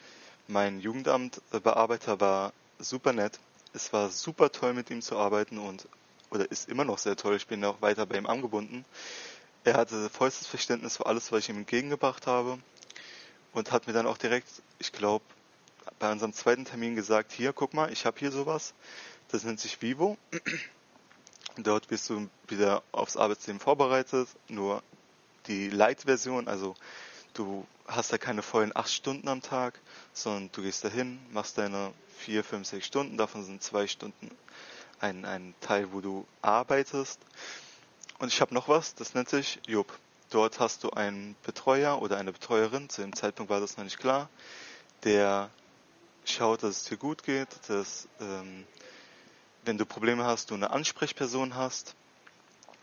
mein 0.49 0.81
Jugendamtbearbeiter 0.81 2.21
war 2.21 2.53
super 2.79 3.13
nett. 3.13 3.39
Es 3.73 3.93
war 3.93 4.11
super 4.11 4.51
toll 4.53 4.73
mit 4.73 4.91
ihm 4.91 5.03
zu 5.03 5.19
arbeiten 5.19 5.59
und 5.59 5.89
oder 6.31 6.51
ist 6.51 6.69
immer 6.69 6.85
noch 6.85 6.99
sehr 6.99 7.17
toll. 7.17 7.37
Ich 7.37 7.47
bin 7.47 7.65
auch 7.65 7.81
weiter 7.83 8.07
bei 8.07 8.17
ihm 8.17 8.27
angebunden. 8.27 8.85
Er 9.65 9.75
hatte 9.75 10.09
vollstes 10.11 10.47
Verständnis 10.47 10.97
für 10.97 11.07
alles, 11.07 11.31
was 11.33 11.41
ich 11.41 11.49
ihm 11.49 11.59
entgegengebracht 11.59 12.27
habe 12.27 12.59
und 13.53 13.73
hat 13.73 13.87
mir 13.87 13.93
dann 13.93 14.07
auch 14.07 14.19
direkt, 14.19 14.49
ich 14.79 14.93
glaube, 14.93 15.25
bei 15.99 16.11
unserem 16.11 16.33
zweiten 16.33 16.65
Termin 16.65 16.95
gesagt, 16.95 17.33
hier, 17.33 17.53
guck 17.53 17.75
mal, 17.75 17.93
ich 17.93 18.07
habe 18.07 18.19
hier 18.19 18.31
sowas. 18.31 18.75
Das 19.29 19.45
nennt 19.45 19.61
sich 19.61 19.81
Vivo. 19.83 20.17
Dort 21.57 21.91
wirst 21.91 22.11
du 22.11 22.29
wieder 22.49 22.83
aufs 22.93 23.17
Arbeitsleben 23.17 23.61
vorbereitet, 23.61 24.29
nur 24.49 24.83
die 25.47 25.71
Light-Version, 25.71 26.49
also 26.49 26.75
du 27.33 27.67
hast 27.87 28.13
da 28.13 28.19
keine 28.19 28.43
vollen 28.43 28.75
acht 28.75 28.91
Stunden 28.91 29.29
am 29.29 29.41
Tag, 29.41 29.81
sondern 30.13 30.51
du 30.53 30.63
gehst 30.63 30.85
dahin, 30.85 31.19
machst 31.31 31.57
deine 31.57 31.93
vier, 32.19 32.45
fünf, 32.45 32.67
sechs 32.67 32.87
Stunden, 32.87 33.17
davon 33.17 33.45
sind 33.45 33.63
zwei 33.63 33.87
Stunden 33.87 34.31
ein, 35.01 35.25
ein 35.25 35.55
Teil, 35.61 35.93
wo 35.93 36.01
du 36.01 36.27
arbeitest. 36.43 37.21
Und 38.19 38.33
ich 38.33 38.41
habe 38.41 38.55
noch 38.55 38.69
was, 38.69 38.95
das 38.95 39.15
nennt 39.15 39.29
sich 39.29 39.61
Job. 39.67 39.99
Dort 40.31 40.59
hast 40.59 40.83
du 40.85 40.91
einen 40.91 41.37
Betreuer 41.45 42.03
oder 42.03 42.17
eine 42.17 42.33
Betreuerin, 42.33 42.89
zu 42.89 43.03
dem 43.03 43.15
Zeitpunkt 43.15 43.51
war 43.51 43.61
das 43.61 43.77
noch 43.77 43.85
nicht 43.85 43.99
klar, 43.99 44.29
der 45.05 45.51
schaut, 46.31 46.63
dass 46.63 46.79
es 46.79 46.85
dir 46.85 46.97
gut 46.97 47.23
geht, 47.23 47.49
dass 47.69 48.09
ähm, 48.21 48.65
wenn 49.65 49.79
du 49.79 49.85
Probleme 49.85 50.25
hast, 50.25 50.51
du 50.51 50.55
eine 50.55 50.71
Ansprechperson 50.71 51.55
hast 51.55 51.95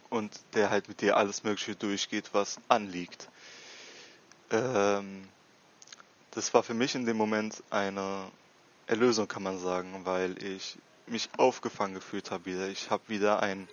und 0.10 0.32
der 0.54 0.70
halt 0.70 0.88
mit 0.88 1.02
dir 1.02 1.18
alles 1.18 1.44
Mögliche 1.44 1.76
durchgeht, 1.76 2.30
was 2.34 2.58
anliegt. 2.68 3.30
Ähm, 4.52 5.28
das 6.32 6.54
war 6.54 6.64
für 6.64 6.74
mich 6.74 6.96
in 6.96 7.06
dem 7.06 7.18
Moment 7.18 7.64
eine 7.70 8.30
Erlösung, 8.86 9.28
kann 9.28 9.44
man 9.44 9.60
sagen, 9.60 10.02
weil 10.04 10.42
ich 10.44 10.78
mich 11.08 11.30
aufgefangen 11.38 11.96
gefühlt 11.96 12.32
habe 12.32 12.46
wieder. 12.46 12.68
Ich 12.68 12.90
habe 12.90 13.04
wieder 13.08 13.42
ein, 13.42 13.68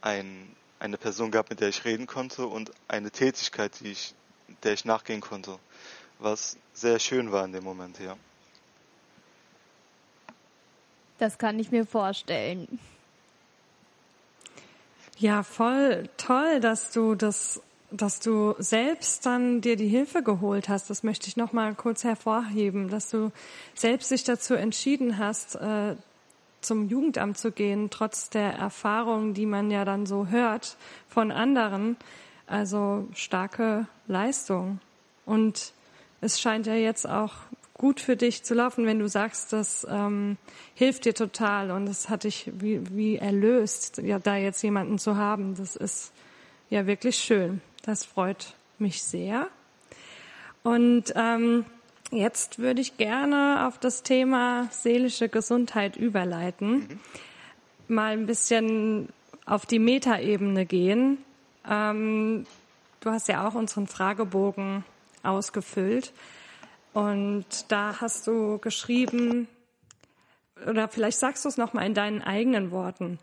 ein, 0.00 0.54
eine 0.78 0.96
Person 0.96 1.30
gehabt, 1.30 1.50
mit 1.50 1.60
der 1.60 1.68
ich 1.68 1.84
reden 1.84 2.06
konnte 2.06 2.46
und 2.46 2.72
eine 2.88 3.10
Tätigkeit, 3.10 3.72
die 3.80 3.92
ich, 3.92 4.14
der 4.62 4.72
ich 4.72 4.84
nachgehen 4.84 5.20
konnte, 5.20 5.58
was 6.18 6.56
sehr 6.72 6.98
schön 6.98 7.32
war 7.32 7.44
in 7.44 7.52
dem 7.52 7.64
Moment, 7.64 7.98
ja. 7.98 8.16
Das 11.22 11.38
kann 11.38 11.56
ich 11.60 11.70
mir 11.70 11.86
vorstellen. 11.86 12.80
Ja, 15.18 15.44
voll 15.44 16.08
toll, 16.16 16.58
dass 16.58 16.90
du 16.90 17.14
das, 17.14 17.62
dass 17.92 18.18
du 18.18 18.56
selbst 18.58 19.24
dann 19.24 19.60
dir 19.60 19.76
die 19.76 19.86
Hilfe 19.86 20.24
geholt 20.24 20.68
hast. 20.68 20.90
Das 20.90 21.04
möchte 21.04 21.28
ich 21.28 21.36
noch 21.36 21.52
mal 21.52 21.76
kurz 21.76 22.02
hervorheben, 22.02 22.88
dass 22.88 23.08
du 23.08 23.30
selbst 23.72 24.10
dich 24.10 24.24
dazu 24.24 24.54
entschieden 24.54 25.18
hast, 25.18 25.54
äh, 25.54 25.94
zum 26.60 26.88
Jugendamt 26.88 27.38
zu 27.38 27.52
gehen, 27.52 27.88
trotz 27.88 28.28
der 28.28 28.54
Erfahrungen, 28.54 29.32
die 29.32 29.46
man 29.46 29.70
ja 29.70 29.84
dann 29.84 30.06
so 30.06 30.26
hört 30.26 30.76
von 31.08 31.30
anderen. 31.30 31.96
Also 32.48 33.06
starke 33.14 33.86
Leistung. 34.08 34.80
Und 35.24 35.72
es 36.20 36.40
scheint 36.40 36.66
ja 36.66 36.74
jetzt 36.74 37.08
auch 37.08 37.30
gut 37.82 37.98
für 37.98 38.14
dich 38.14 38.44
zu 38.44 38.54
laufen, 38.54 38.86
wenn 38.86 39.00
du 39.00 39.08
sagst, 39.08 39.52
das 39.52 39.84
ähm, 39.90 40.36
hilft 40.76 41.04
dir 41.04 41.14
total 41.14 41.72
und 41.72 41.88
es 41.88 42.08
hat 42.08 42.22
dich 42.22 42.48
wie, 42.54 42.80
wie 42.96 43.16
erlöst, 43.16 43.98
ja, 43.98 44.20
da 44.20 44.36
jetzt 44.36 44.62
jemanden 44.62 45.00
zu 45.00 45.16
haben. 45.16 45.56
Das 45.56 45.74
ist 45.74 46.12
ja 46.70 46.86
wirklich 46.86 47.16
schön. 47.16 47.60
Das 47.82 48.04
freut 48.04 48.54
mich 48.78 49.02
sehr. 49.02 49.48
Und 50.62 51.12
ähm, 51.16 51.64
jetzt 52.12 52.60
würde 52.60 52.80
ich 52.80 52.98
gerne 52.98 53.66
auf 53.66 53.78
das 53.78 54.04
Thema 54.04 54.68
seelische 54.70 55.28
Gesundheit 55.28 55.96
überleiten. 55.96 56.86
Mhm. 57.88 57.96
Mal 57.96 58.12
ein 58.12 58.26
bisschen 58.26 59.08
auf 59.44 59.66
die 59.66 59.80
Metaebene 59.80 60.66
gehen. 60.66 61.18
Ähm, 61.68 62.46
du 63.00 63.10
hast 63.10 63.26
ja 63.26 63.44
auch 63.44 63.56
unseren 63.56 63.88
Fragebogen 63.88 64.84
ausgefüllt. 65.24 66.12
Und 66.92 67.46
da 67.68 68.00
hast 68.00 68.26
du 68.26 68.58
geschrieben, 68.58 69.48
oder 70.66 70.88
vielleicht 70.88 71.18
sagst 71.18 71.44
du 71.44 71.48
es 71.48 71.56
nochmal 71.56 71.86
in 71.86 71.94
deinen 71.94 72.22
eigenen 72.22 72.70
Worten. 72.70 73.18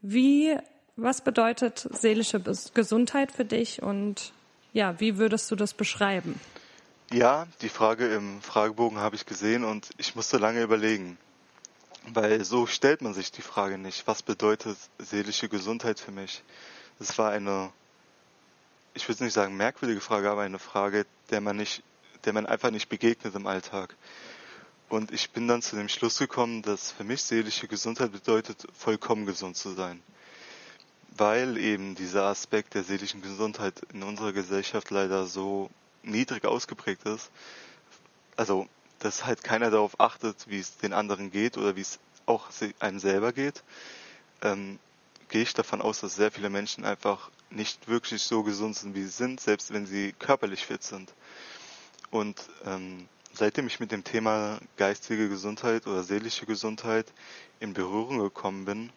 Wie, 0.00 0.56
was 0.96 1.22
bedeutet 1.22 1.88
seelische 1.92 2.40
Gesundheit 2.74 3.32
für 3.32 3.44
dich 3.44 3.82
und 3.82 4.32
ja, 4.72 5.00
wie 5.00 5.18
würdest 5.18 5.50
du 5.50 5.56
das 5.56 5.74
beschreiben? 5.74 6.40
Ja, 7.10 7.46
die 7.62 7.70
Frage 7.70 8.06
im 8.14 8.42
Fragebogen 8.42 8.98
habe 8.98 9.16
ich 9.16 9.24
gesehen 9.26 9.64
und 9.64 9.88
ich 9.96 10.14
musste 10.14 10.36
lange 10.36 10.62
überlegen, 10.62 11.16
weil 12.12 12.44
so 12.44 12.66
stellt 12.66 13.00
man 13.00 13.14
sich 13.14 13.32
die 13.32 13.42
Frage 13.42 13.78
nicht. 13.78 14.06
Was 14.06 14.22
bedeutet 14.22 14.76
seelische 14.98 15.48
Gesundheit 15.48 15.98
für 15.98 16.12
mich? 16.12 16.42
Das 16.98 17.16
war 17.16 17.30
eine, 17.30 17.70
ich 18.92 19.08
würde 19.08 19.24
nicht 19.24 19.32
sagen 19.32 19.56
merkwürdige 19.56 20.00
Frage, 20.00 20.30
aber 20.30 20.42
eine 20.42 20.58
Frage, 20.58 21.06
der 21.30 21.40
man 21.40 21.56
nicht 21.56 21.82
der 22.28 22.34
man 22.34 22.44
einfach 22.44 22.70
nicht 22.70 22.90
begegnet 22.90 23.34
im 23.34 23.46
Alltag. 23.46 23.96
Und 24.90 25.12
ich 25.12 25.30
bin 25.30 25.48
dann 25.48 25.62
zu 25.62 25.76
dem 25.76 25.88
Schluss 25.88 26.18
gekommen, 26.18 26.60
dass 26.60 26.92
für 26.92 27.02
mich 27.02 27.22
seelische 27.22 27.68
Gesundheit 27.68 28.12
bedeutet, 28.12 28.66
vollkommen 28.74 29.24
gesund 29.24 29.56
zu 29.56 29.70
sein. 29.70 30.02
Weil 31.16 31.56
eben 31.56 31.94
dieser 31.94 32.24
Aspekt 32.24 32.74
der 32.74 32.84
seelischen 32.84 33.22
Gesundheit 33.22 33.80
in 33.94 34.02
unserer 34.02 34.34
Gesellschaft 34.34 34.90
leider 34.90 35.24
so 35.24 35.70
niedrig 36.02 36.44
ausgeprägt 36.44 37.06
ist. 37.06 37.30
Also, 38.36 38.68
dass 38.98 39.24
halt 39.24 39.42
keiner 39.42 39.70
darauf 39.70 39.98
achtet, 39.98 40.36
wie 40.48 40.58
es 40.58 40.76
den 40.76 40.92
anderen 40.92 41.30
geht 41.30 41.56
oder 41.56 41.76
wie 41.76 41.80
es 41.80 41.98
auch 42.26 42.50
einem 42.80 42.98
selber 42.98 43.32
geht, 43.32 43.62
ähm, 44.42 44.78
gehe 45.30 45.44
ich 45.44 45.54
davon 45.54 45.80
aus, 45.80 46.00
dass 46.00 46.16
sehr 46.16 46.30
viele 46.30 46.50
Menschen 46.50 46.84
einfach 46.84 47.30
nicht 47.48 47.88
wirklich 47.88 48.20
so 48.22 48.42
gesund 48.42 48.76
sind, 48.76 48.94
wie 48.94 49.04
sie 49.04 49.08
sind, 49.08 49.40
selbst 49.40 49.72
wenn 49.72 49.86
sie 49.86 50.12
körperlich 50.18 50.66
fit 50.66 50.82
sind. 50.82 51.10
Und 52.10 52.40
ähm, 52.64 53.08
seitdem 53.32 53.66
ich 53.66 53.80
mit 53.80 53.92
dem 53.92 54.04
Thema 54.04 54.58
geistige 54.76 55.28
Gesundheit 55.28 55.86
oder 55.86 56.02
seelische 56.02 56.46
Gesundheit 56.46 57.12
in 57.60 57.74
Berührung 57.74 58.18
gekommen 58.18 58.64
bin, 58.64 58.92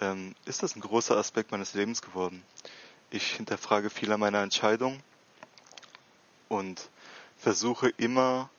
ähm, 0.00 0.34
ist 0.44 0.62
das 0.62 0.76
ein 0.76 0.80
großer 0.80 1.16
Aspekt 1.16 1.50
meines 1.50 1.74
Lebens 1.74 2.02
geworden. 2.02 2.42
Ich 3.10 3.32
hinterfrage 3.32 3.90
viele 3.90 4.18
meiner 4.18 4.42
Entscheidungen 4.42 5.02
und 6.48 6.90
versuche 7.38 7.88
immer 7.96 8.50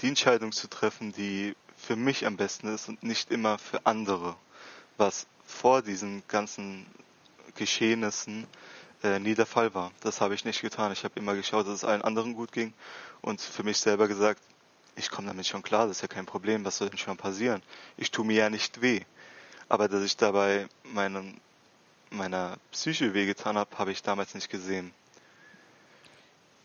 die 0.00 0.08
Entscheidung 0.08 0.52
zu 0.52 0.68
treffen, 0.68 1.12
die 1.12 1.56
für 1.76 1.96
mich 1.96 2.26
am 2.26 2.36
besten 2.36 2.68
ist 2.68 2.88
und 2.88 3.02
nicht 3.02 3.30
immer 3.30 3.58
für 3.58 3.86
andere, 3.86 4.36
was 4.96 5.26
vor 5.44 5.82
diesen 5.82 6.22
ganzen 6.28 6.86
Geschehnissen 7.54 8.46
äh, 9.02 9.18
nie 9.18 9.34
der 9.34 9.46
Fall 9.46 9.74
war. 9.74 9.92
Das 10.00 10.20
habe 10.20 10.34
ich 10.34 10.44
nicht 10.44 10.60
getan. 10.60 10.92
Ich 10.92 11.04
habe 11.04 11.18
immer 11.18 11.34
geschaut, 11.34 11.66
dass 11.66 11.74
es 11.74 11.84
allen 11.84 12.02
anderen 12.02 12.34
gut 12.34 12.52
ging 12.52 12.72
und 13.20 13.40
für 13.40 13.62
mich 13.62 13.78
selber 13.78 14.08
gesagt, 14.08 14.40
ich 14.96 15.10
komme 15.10 15.28
damit 15.28 15.46
schon 15.46 15.62
klar, 15.62 15.86
das 15.86 15.98
ist 15.98 16.02
ja 16.02 16.08
kein 16.08 16.26
Problem, 16.26 16.64
was 16.64 16.78
soll 16.78 16.88
denn 16.88 16.98
schon 16.98 17.16
passieren? 17.16 17.62
Ich 17.96 18.10
tue 18.10 18.24
mir 18.24 18.36
ja 18.36 18.50
nicht 18.50 18.82
weh. 18.82 19.02
Aber 19.68 19.88
dass 19.88 20.02
ich 20.02 20.16
dabei 20.16 20.66
meinen, 20.82 21.40
meiner 22.10 22.56
Psyche 22.72 23.14
wehgetan 23.14 23.56
habe, 23.56 23.78
habe 23.78 23.92
ich 23.92 24.02
damals 24.02 24.34
nicht 24.34 24.50
gesehen. 24.50 24.92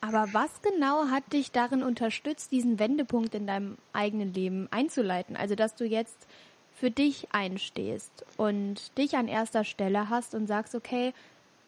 Aber 0.02 0.34
was 0.34 0.62
genau 0.62 1.08
hat 1.10 1.32
dich 1.32 1.52
darin 1.52 1.82
unterstützt, 1.82 2.52
diesen 2.52 2.78
Wendepunkt 2.78 3.36
in 3.36 3.48
deinem 3.48 3.78
eigenen 3.94 4.34
Leben 4.34 4.68
einzuleiten? 4.70 5.38
Also, 5.38 5.56
dass 5.56 5.76
du 5.76 5.86
jetzt 5.86 6.28
für 6.76 6.92
dich 6.92 7.28
einstehst 7.32 8.26
und 8.36 8.98
dich 8.98 9.16
an 9.16 9.30
erster 9.30 9.64
Stelle 9.64 10.10
hast 10.10 10.36
und 10.36 10.48
sagst, 10.48 10.76
okay, 10.76 11.14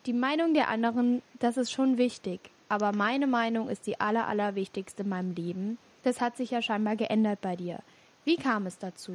die 0.06 0.14
Meinung 0.14 0.54
der 0.54 0.70
anderen, 0.70 1.22
das 1.40 1.58
ist 1.58 1.72
schon 1.72 1.98
wichtig. 1.98 2.40
Aber 2.70 2.94
meine 2.94 3.28
Meinung 3.28 3.70
ist 3.70 3.86
die 3.88 4.00
aller, 4.00 4.28
allerwichtigste 4.28 5.04
in 5.04 5.10
meinem 5.10 5.34
Leben. 5.34 5.78
Das 6.04 6.22
hat 6.22 6.38
sich 6.38 6.52
ja 6.52 6.62
scheinbar 6.62 6.96
geändert 6.96 7.42
bei 7.42 7.56
dir. 7.56 7.80
Wie 8.24 8.38
kam 8.38 8.66
es 8.66 8.78
dazu? 8.78 9.14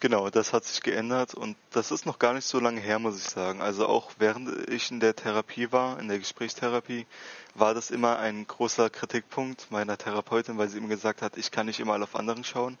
Genau, 0.00 0.28
das 0.28 0.52
hat 0.52 0.64
sich 0.64 0.82
geändert 0.82 1.32
und 1.32 1.56
das 1.70 1.90
ist 1.90 2.04
noch 2.04 2.18
gar 2.18 2.34
nicht 2.34 2.44
so 2.44 2.60
lange 2.60 2.80
her, 2.80 2.98
muss 2.98 3.16
ich 3.16 3.24
sagen. 3.24 3.62
Also 3.62 3.86
auch 3.86 4.10
während 4.18 4.68
ich 4.68 4.90
in 4.90 5.00
der 5.00 5.16
Therapie 5.16 5.72
war, 5.72 5.98
in 5.98 6.08
der 6.08 6.18
Gesprächstherapie, 6.18 7.06
war 7.54 7.72
das 7.72 7.90
immer 7.90 8.18
ein 8.18 8.46
großer 8.46 8.90
Kritikpunkt 8.90 9.70
meiner 9.70 9.96
Therapeutin, 9.96 10.58
weil 10.58 10.68
sie 10.68 10.78
immer 10.78 10.88
gesagt 10.88 11.22
hat, 11.22 11.38
ich 11.38 11.50
kann 11.50 11.66
nicht 11.66 11.80
immer 11.80 12.00
auf 12.02 12.14
anderen 12.14 12.44
schauen. 12.44 12.76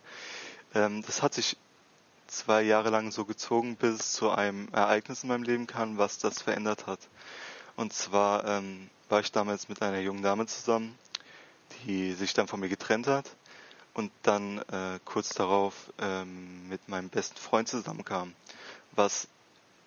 Ähm, 0.74 1.02
das 1.06 1.22
hat 1.22 1.32
sich 1.32 1.56
zwei 2.36 2.62
Jahre 2.62 2.90
lang 2.90 3.10
so 3.10 3.24
gezogen, 3.24 3.76
bis 3.76 4.00
es 4.00 4.12
zu 4.12 4.30
einem 4.30 4.68
Ereignis 4.72 5.22
in 5.22 5.28
meinem 5.30 5.42
Leben 5.42 5.66
kam, 5.66 5.98
was 5.98 6.18
das 6.18 6.42
verändert 6.42 6.86
hat. 6.86 7.00
Und 7.76 7.92
zwar 7.92 8.44
ähm, 8.44 8.90
war 9.08 9.20
ich 9.20 9.32
damals 9.32 9.68
mit 9.68 9.82
einer 9.82 10.00
jungen 10.00 10.22
Dame 10.22 10.46
zusammen, 10.46 10.96
die 11.84 12.12
sich 12.12 12.34
dann 12.34 12.48
von 12.48 12.60
mir 12.60 12.68
getrennt 12.68 13.06
hat. 13.06 13.30
und 13.96 14.12
dann 14.22 14.58
äh, 14.70 15.00
kurz 15.06 15.30
darauf 15.30 15.90
ähm, 15.98 16.68
mit 16.68 16.86
meinem 16.86 17.08
besten 17.08 17.38
Freund 17.38 17.66
zusammenkam, 17.66 18.34
was 18.92 19.26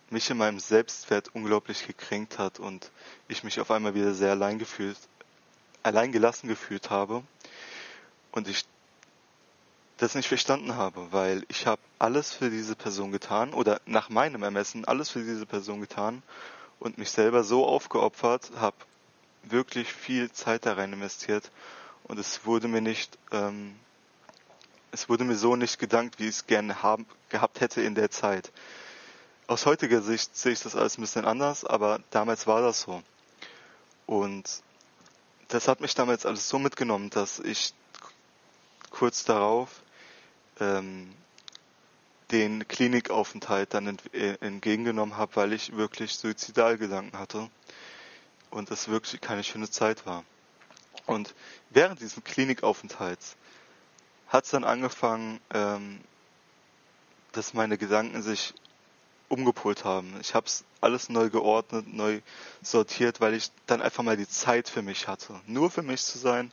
mich 0.09 0.27
in 0.31 0.37
meinem 0.37 0.59
Selbstwert 0.59 1.29
unglaublich 1.35 1.85
gekränkt 1.85 2.39
hat 2.39 2.57
und 2.57 2.89
ich 3.27 3.43
mich 3.43 3.59
auf 3.59 3.69
einmal 3.69 3.93
wieder 3.93 4.15
sehr 4.15 4.31
allein 4.31 4.57
gefühlt, 4.57 4.97
allein 5.83 6.11
gelassen 6.11 6.47
gefühlt 6.47 6.89
habe 6.89 7.23
und 8.31 8.47
ich 8.47 8.65
das 9.99 10.15
nicht 10.15 10.27
verstanden 10.27 10.75
habe, 10.75 11.11
weil 11.11 11.45
ich 11.49 11.67
habe 11.67 11.81
alles 11.99 12.33
für 12.33 12.49
diese 12.49 12.75
Person 12.75 13.11
getan 13.11 13.53
oder 13.53 13.81
nach 13.85 14.09
meinem 14.09 14.43
Ermessen 14.43 14.85
alles 14.85 15.09
für 15.09 15.23
diese 15.23 15.45
Person 15.45 15.81
getan 15.81 16.23
und 16.79 16.97
mich 16.97 17.11
selber 17.11 17.43
so 17.43 17.65
aufgeopfert, 17.65 18.51
habe 18.55 18.77
wirklich 19.43 19.91
viel 19.91 20.31
Zeit 20.31 20.65
da 20.65 20.73
rein 20.73 20.93
investiert 20.93 21.51
und 22.03 22.17
es 22.17 22.45
wurde 22.45 22.67
mir 22.67 22.81
nicht 22.81 23.17
ähm, 23.31 23.75
es 24.91 25.09
wurde 25.09 25.23
mir 25.23 25.35
so 25.35 25.55
nicht 25.55 25.79
gedankt, 25.79 26.19
wie 26.19 26.23
ich 26.23 26.35
es 26.35 26.47
gerne 26.47 26.81
haben, 26.81 27.05
gehabt 27.29 27.61
hätte 27.61 27.81
in 27.81 27.95
der 27.95 28.09
Zeit. 28.09 28.51
Aus 29.47 29.65
heutiger 29.65 30.01
Sicht 30.01 30.35
sehe 30.35 30.51
ich 30.51 30.61
das 30.61 30.75
alles 30.75 30.97
ein 30.97 31.01
bisschen 31.01 31.25
anders, 31.25 31.65
aber 31.65 31.99
damals 32.09 32.47
war 32.47 32.61
das 32.61 32.81
so. 32.81 33.01
Und 34.05 34.63
das 35.47 35.67
hat 35.67 35.81
mich 35.81 35.93
damals 35.95 36.25
alles 36.25 36.49
so 36.49 36.59
mitgenommen, 36.59 37.09
dass 37.09 37.39
ich 37.39 37.73
kurz 38.89 39.23
darauf 39.23 39.69
ähm, 40.59 41.13
den 42.31 42.67
Klinikaufenthalt 42.67 43.73
dann 43.73 43.87
ent 43.87 44.13
äh, 44.13 44.35
entgegengenommen 44.41 45.17
habe, 45.17 45.35
weil 45.35 45.53
ich 45.53 45.75
wirklich 45.75 46.15
Suizidalgedanken 46.15 47.17
hatte 47.17 47.49
und 48.51 48.69
es 48.71 48.87
wirklich 48.87 49.21
keine 49.21 49.43
schöne 49.43 49.69
Zeit 49.69 50.05
war. 50.05 50.23
Und 51.05 51.33
während 51.69 52.01
dieses 52.01 52.23
Klinikaufenthalts 52.23 53.35
hat 54.27 54.45
es 54.45 54.51
dann 54.51 54.63
angefangen, 54.63 55.39
ähm, 55.51 56.01
dass 57.31 57.53
meine 57.53 57.77
Gedanken 57.77 58.21
sich 58.21 58.53
umgepolt 59.27 59.85
haben. 59.85 60.15
Ich 60.21 60.33
habe 60.33 60.47
es 60.47 60.63
alles 60.81 61.09
neu 61.09 61.29
geordnet, 61.29 61.87
neu 61.87 62.21
sortiert, 62.61 63.21
weil 63.21 63.33
ich 63.35 63.51
dann 63.67 63.81
einfach 63.81 64.03
mal 64.03 64.17
die 64.17 64.27
Zeit 64.27 64.67
für 64.67 64.81
mich 64.81 65.07
hatte. 65.07 65.39
Nur 65.45 65.69
für 65.71 65.83
mich 65.83 66.03
zu 66.03 66.17
sein 66.17 66.51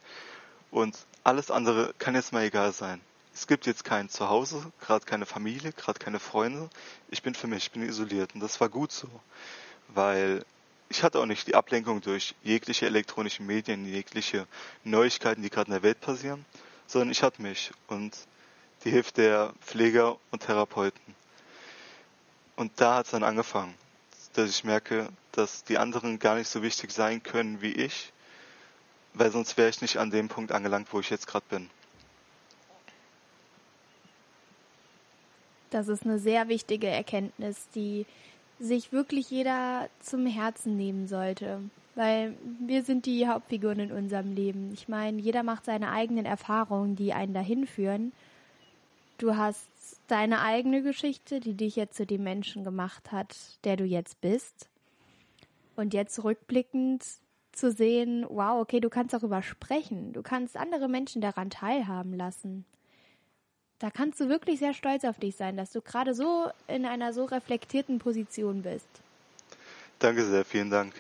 und 0.71 0.97
alles 1.25 1.51
andere 1.51 1.95
kann 1.99 2.15
jetzt 2.15 2.33
mal 2.33 2.45
egal 2.45 2.73
sein. 2.73 3.01
Es 3.39 3.47
gibt 3.47 3.67
jetzt 3.67 3.85
kein 3.85 4.09
Zuhause, 4.09 4.73
gerade 4.81 5.05
keine 5.05 5.27
Familie, 5.27 5.71
gerade 5.73 5.99
keine 5.99 6.19
Freunde. 6.19 6.71
Ich 7.11 7.23
bin 7.23 7.35
für 7.35 7.47
mich, 7.47 7.65
ich 7.65 7.71
bin 7.71 7.83
isoliert 7.83 8.35
und 8.35 8.41
das 8.41 8.63
war 8.63 8.71
gut 8.71 8.93
so, 8.93 9.09
weil 9.89 10.43
ich 10.89 11.03
hatte 11.03 11.21
auch 11.21 11.27
nicht 11.27 11.47
die 11.47 11.55
Ablenkung 11.55 12.01
durch 12.01 12.35
jegliche 12.43 12.87
elektronischen 12.87 13.45
Medien, 13.45 13.85
jegliche 13.85 14.47
Neuigkeiten, 14.85 15.43
die 15.43 15.51
gerade 15.51 15.67
in 15.67 15.75
der 15.75 15.83
Welt 15.83 16.01
passieren, 16.01 16.47
sondern 16.87 17.11
ich 17.11 17.23
hatte 17.23 17.43
mich 17.43 17.73
und 17.89 18.17
die 18.85 18.91
Hilfe 18.91 19.13
der 19.13 19.53
Pfleger 19.61 20.17
und 20.31 20.47
Therapeuten. 20.47 21.15
Und 22.57 22.73
da 22.81 22.95
hat 22.97 23.05
es 23.05 23.13
dann 23.13 23.23
angefangen, 23.23 23.75
dass 24.33 24.49
ich 24.49 24.65
merke, 24.65 25.11
dass 25.33 25.63
die 25.63 25.77
anderen 25.77 26.19
gar 26.19 26.37
nicht 26.37 26.49
so 26.49 26.63
wichtig 26.63 26.91
sein 26.91 27.23
können 27.23 27.61
wie 27.61 27.73
ich, 27.73 28.15
weil 29.13 29.31
sonst 29.31 29.59
wäre 29.59 29.69
ich 29.69 29.83
nicht 29.83 29.99
an 29.99 30.11
dem 30.11 30.29
Punkt 30.29 30.53
angelangt, 30.53 30.89
wo 30.91 31.01
ich 31.01 31.11
jetzt 31.11 31.27
gerade 31.27 31.45
bin. 31.51 31.69
Das 35.77 35.89
ist 35.89 36.07
eine 36.07 36.19
sehr 36.19 36.49
wichtige 36.49 36.87
Erkenntnis, 36.87 37.69
die 37.75 38.07
sich 38.59 38.93
wirklich 38.93 39.31
jeder 39.31 39.91
zum 40.01 40.25
Herzen 40.25 40.75
nehmen 40.75 41.07
sollte. 41.07 41.61
Weil 41.95 42.35
wir 42.61 42.83
sind 42.83 43.05
die 43.05 43.29
Hauptfiguren 43.29 43.81
in 43.81 43.93
unserem 43.93 44.35
Leben. 44.35 44.71
Ich 44.73 44.89
meine, 44.89 45.21
jeder 45.21 45.43
macht 45.43 45.67
seine 45.67 45.91
eigenen 45.91 46.25
Erfahrungen, 46.25 46.97
die 46.97 47.13
einen 47.13 47.35
dahin 47.35 47.67
führen. 47.67 48.13
Du 49.19 49.37
hast 49.37 49.69
deine 50.09 50.41
eigene 50.41 50.83
Geschichte, 50.83 51.41
die 51.41 51.53
dich 51.53 51.77
jetzt 51.77 51.99
zu 51.99 52.07
dem 52.07 52.23
Menschen 52.23 52.65
gemacht 52.65 53.13
hat, 53.13 53.37
der 53.65 53.77
du 53.77 53.85
jetzt 53.85 54.23
bist. 54.23 54.71
Und 55.77 55.93
jetzt 55.93 56.25
rückblickend 56.25 57.05
zu 57.53 57.71
sehen, 57.71 58.25
wow, 58.31 58.63
okay, 58.63 58.81
du 58.81 58.89
kannst 58.89 59.13
darüber 59.13 59.43
sprechen. 59.43 60.15
Du 60.15 60.23
kannst 60.23 60.57
andere 60.57 60.89
Menschen 60.89 61.21
daran 61.21 61.51
teilhaben 61.51 62.15
lassen. 62.15 62.65
Da 63.79 63.91
kannst 63.91 64.21
du 64.21 64.29
wirklich 64.29 64.59
sehr 64.59 64.73
stolz 64.73 65.05
auf 65.05 65.19
dich 65.19 65.37
sein, 65.37 65.57
dass 65.57 65.71
du 65.71 65.83
gerade 65.83 66.15
so 66.15 66.51
in 66.67 66.87
einer 66.87 67.13
so 67.13 67.25
reflektierten 67.25 67.99
Position 67.99 68.63
bist. 68.63 68.89
Danke 69.99 70.25
sehr, 70.25 70.45
vielen 70.45 70.71
Dank. 70.71 70.93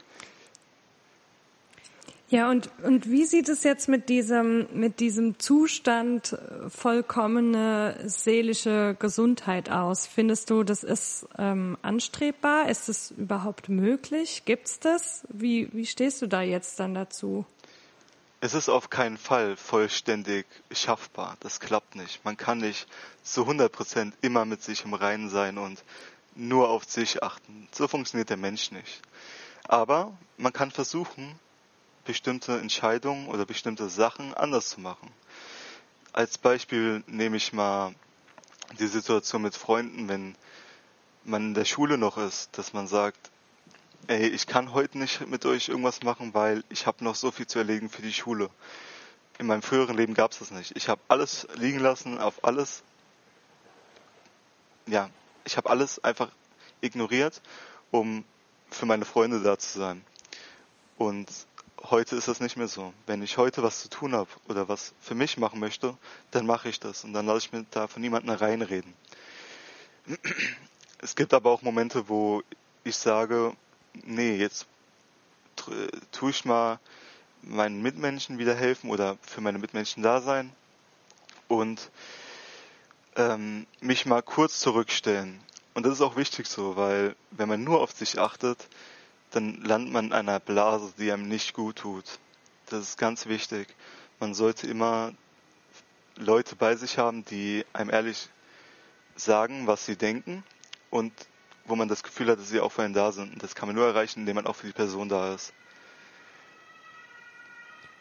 Ja, 2.28 2.50
und, 2.50 2.70
und 2.82 3.08
wie 3.08 3.24
sieht 3.24 3.48
es 3.48 3.62
jetzt 3.62 3.88
mit 3.88 4.08
diesem, 4.08 4.66
mit 4.74 4.98
diesem 4.98 5.38
Zustand 5.38 6.32
äh, 6.32 6.68
vollkommene 6.68 7.96
seelische 8.04 8.96
Gesundheit 8.98 9.70
aus? 9.70 10.08
Findest 10.08 10.50
du, 10.50 10.64
das 10.64 10.82
ist 10.82 11.28
ähm, 11.38 11.78
anstrebbar? 11.82 12.68
Ist 12.68 12.88
es 12.88 13.12
überhaupt 13.12 13.68
möglich? 13.68 14.42
Gibt's 14.44 14.80
das? 14.80 15.24
Wie, 15.28 15.68
wie 15.72 15.86
stehst 15.86 16.20
du 16.20 16.26
da 16.26 16.42
jetzt 16.42 16.80
dann 16.80 16.94
dazu? 16.94 17.46
Es 18.46 18.54
ist 18.54 18.68
auf 18.68 18.90
keinen 18.90 19.18
Fall 19.18 19.56
vollständig 19.56 20.46
schaffbar. 20.70 21.36
Das 21.40 21.58
klappt 21.58 21.96
nicht. 21.96 22.24
Man 22.24 22.36
kann 22.36 22.58
nicht 22.58 22.86
zu 23.24 23.40
100 23.40 23.72
Prozent 23.72 24.14
immer 24.20 24.44
mit 24.44 24.62
sich 24.62 24.84
im 24.84 24.94
Reinen 24.94 25.28
sein 25.28 25.58
und 25.58 25.82
nur 26.36 26.70
auf 26.70 26.84
sich 26.84 27.24
achten. 27.24 27.66
So 27.72 27.88
funktioniert 27.88 28.30
der 28.30 28.36
Mensch 28.36 28.70
nicht. 28.70 29.02
Aber 29.64 30.16
man 30.36 30.52
kann 30.52 30.70
versuchen, 30.70 31.36
bestimmte 32.04 32.60
Entscheidungen 32.60 33.26
oder 33.26 33.46
bestimmte 33.46 33.88
Sachen 33.88 34.32
anders 34.32 34.68
zu 34.68 34.80
machen. 34.80 35.10
Als 36.12 36.38
Beispiel 36.38 37.02
nehme 37.08 37.38
ich 37.38 37.52
mal 37.52 37.96
die 38.78 38.86
Situation 38.86 39.42
mit 39.42 39.56
Freunden, 39.56 40.08
wenn 40.08 40.36
man 41.24 41.48
in 41.48 41.54
der 41.54 41.64
Schule 41.64 41.98
noch 41.98 42.16
ist, 42.16 42.56
dass 42.56 42.72
man 42.72 42.86
sagt, 42.86 43.32
ey, 44.08 44.28
ich 44.28 44.46
kann 44.46 44.72
heute 44.72 44.98
nicht 44.98 45.26
mit 45.26 45.44
euch 45.46 45.68
irgendwas 45.68 46.02
machen, 46.02 46.34
weil 46.34 46.62
ich 46.68 46.86
habe 46.86 47.02
noch 47.02 47.14
so 47.14 47.30
viel 47.30 47.46
zu 47.46 47.58
erlegen 47.58 47.88
für 47.88 48.02
die 48.02 48.12
Schule. 48.12 48.50
In 49.38 49.46
meinem 49.46 49.62
früheren 49.62 49.96
Leben 49.96 50.14
gab 50.14 50.32
es 50.32 50.38
das 50.38 50.50
nicht. 50.50 50.76
Ich 50.76 50.88
habe 50.88 51.00
alles 51.08 51.46
liegen 51.56 51.80
lassen, 51.80 52.18
auf 52.18 52.44
alles, 52.44 52.82
ja, 54.86 55.10
ich 55.44 55.56
habe 55.56 55.68
alles 55.70 56.02
einfach 56.02 56.30
ignoriert, 56.80 57.42
um 57.90 58.24
für 58.70 58.86
meine 58.86 59.04
Freunde 59.04 59.42
da 59.42 59.58
zu 59.58 59.78
sein. 59.78 60.04
Und 60.96 61.28
heute 61.82 62.16
ist 62.16 62.28
das 62.28 62.40
nicht 62.40 62.56
mehr 62.56 62.68
so. 62.68 62.92
Wenn 63.06 63.22
ich 63.22 63.36
heute 63.36 63.62
was 63.62 63.82
zu 63.82 63.90
tun 63.90 64.14
habe 64.14 64.30
oder 64.48 64.68
was 64.68 64.94
für 65.00 65.14
mich 65.14 65.36
machen 65.36 65.60
möchte, 65.60 65.96
dann 66.30 66.46
mache 66.46 66.68
ich 66.68 66.80
das 66.80 67.04
und 67.04 67.12
dann 67.12 67.26
lasse 67.26 67.46
ich 67.46 67.52
mir 67.52 67.66
da 67.70 67.86
von 67.88 68.02
niemandem 68.02 68.34
reinreden. 68.34 68.94
Es 70.98 71.14
gibt 71.14 71.34
aber 71.34 71.50
auch 71.50 71.60
Momente, 71.60 72.08
wo 72.08 72.42
ich 72.82 72.96
sage, 72.96 73.54
nee, 74.04 74.36
jetzt 74.36 74.66
tue 76.12 76.30
ich 76.30 76.44
mal 76.44 76.78
meinen 77.42 77.82
Mitmenschen 77.82 78.38
wieder 78.38 78.54
helfen 78.54 78.90
oder 78.90 79.16
für 79.22 79.40
meine 79.40 79.58
Mitmenschen 79.58 80.02
da 80.02 80.20
sein 80.20 80.52
und 81.48 81.90
ähm, 83.16 83.66
mich 83.80 84.06
mal 84.06 84.22
kurz 84.22 84.60
zurückstellen. 84.60 85.40
Und 85.74 85.84
das 85.84 85.94
ist 85.94 86.00
auch 86.00 86.16
wichtig 86.16 86.46
so, 86.46 86.76
weil 86.76 87.14
wenn 87.30 87.48
man 87.48 87.62
nur 87.62 87.80
auf 87.80 87.92
sich 87.92 88.18
achtet, 88.18 88.68
dann 89.30 89.62
landet 89.62 89.92
man 89.92 90.06
in 90.06 90.12
einer 90.12 90.40
Blase, 90.40 90.92
die 90.98 91.12
einem 91.12 91.28
nicht 91.28 91.54
gut 91.54 91.76
tut. 91.76 92.18
Das 92.66 92.80
ist 92.80 92.98
ganz 92.98 93.26
wichtig. 93.26 93.68
Man 94.18 94.34
sollte 94.34 94.66
immer 94.66 95.12
Leute 96.16 96.56
bei 96.56 96.74
sich 96.76 96.98
haben, 96.98 97.24
die 97.26 97.64
einem 97.72 97.90
ehrlich 97.90 98.28
sagen, 99.14 99.66
was 99.66 99.86
sie 99.86 99.96
denken 99.96 100.42
und 100.90 101.12
wo 101.66 101.76
man 101.76 101.88
das 101.88 102.02
Gefühl 102.02 102.28
hat, 102.30 102.38
dass 102.38 102.48
sie 102.48 102.60
auch 102.60 102.72
für 102.72 102.82
einen 102.82 102.94
da 102.94 103.12
sind. 103.12 103.32
Und 103.32 103.42
das 103.42 103.54
kann 103.54 103.68
man 103.68 103.76
nur 103.76 103.86
erreichen, 103.86 104.20
indem 104.20 104.36
man 104.36 104.46
auch 104.46 104.56
für 104.56 104.66
die 104.66 104.72
Person 104.72 105.08
da 105.08 105.34
ist. 105.34 105.52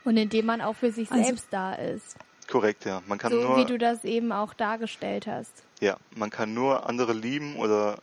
Und 0.04 0.18
indem 0.18 0.46
man 0.46 0.62
auch 0.62 0.76
für 0.76 0.92
sich 0.92 1.12
also, 1.12 1.24
selbst 1.24 1.48
da 1.50 1.74
ist. 1.74 2.16
Korrekt, 2.48 2.86
ja. 2.86 3.02
Man 3.08 3.18
kann 3.18 3.32
so 3.32 3.42
nur, 3.42 3.58
wie 3.58 3.66
du 3.66 3.78
das 3.78 4.04
eben 4.04 4.32
auch 4.32 4.54
dargestellt 4.54 5.26
hast. 5.26 5.64
Ja, 5.80 5.98
man 6.16 6.30
kann 6.30 6.54
nur 6.54 6.88
andere 6.88 7.14
lieben 7.14 7.56
oder 7.56 7.98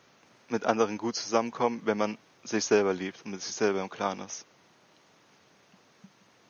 mit 0.49 0.65
anderen 0.65 0.99
gut 0.99 1.15
zusammenkommen, 1.15 1.83
wenn 1.85 1.97
man 1.97 2.19
sich 2.43 2.65
selber 2.65 2.93
liebt 2.93 3.25
und 3.25 3.31
mit 3.31 3.41
sich 3.41 3.55
selber 3.55 3.81
im 3.81 3.89
Klaren 3.89 4.21
ist. 4.21 4.45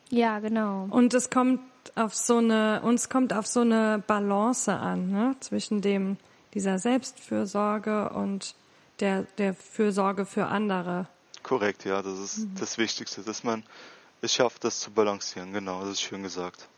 Ja, 0.08 0.40
genau. 0.40 0.88
Und 0.90 1.14
es 1.14 1.30
kommt 1.30 1.60
auf 1.94 2.14
so 2.14 2.38
eine, 2.38 2.80
uns 2.82 3.08
kommt 3.08 3.32
auf 3.32 3.46
so 3.46 3.60
eine 3.60 4.02
Balance 4.06 4.72
an, 4.72 5.10
ne? 5.10 5.36
zwischen 5.40 5.80
dem, 5.80 6.16
dieser 6.54 6.78
Selbstfürsorge 6.78 8.10
und 8.10 8.54
der, 9.00 9.24
der 9.38 9.54
Fürsorge 9.54 10.26
für 10.26 10.46
andere. 10.46 11.08
Korrekt, 11.42 11.84
ja, 11.84 12.02
das 12.02 12.18
ist 12.18 12.38
mhm. 12.38 12.54
das 12.58 12.78
Wichtigste, 12.78 13.22
dass 13.22 13.42
man 13.42 13.64
es 14.20 14.34
schafft, 14.34 14.64
das 14.64 14.80
zu 14.80 14.90
balancieren. 14.90 15.52
Genau, 15.52 15.80
das 15.80 15.92
ist 15.92 16.02
schön 16.02 16.22
gesagt. 16.22 16.68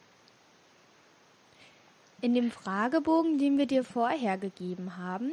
In 2.20 2.34
dem 2.34 2.50
Fragebogen, 2.50 3.38
den 3.38 3.58
wir 3.58 3.66
dir 3.66 3.84
vorher 3.84 4.38
gegeben 4.38 4.96
haben, 4.96 5.32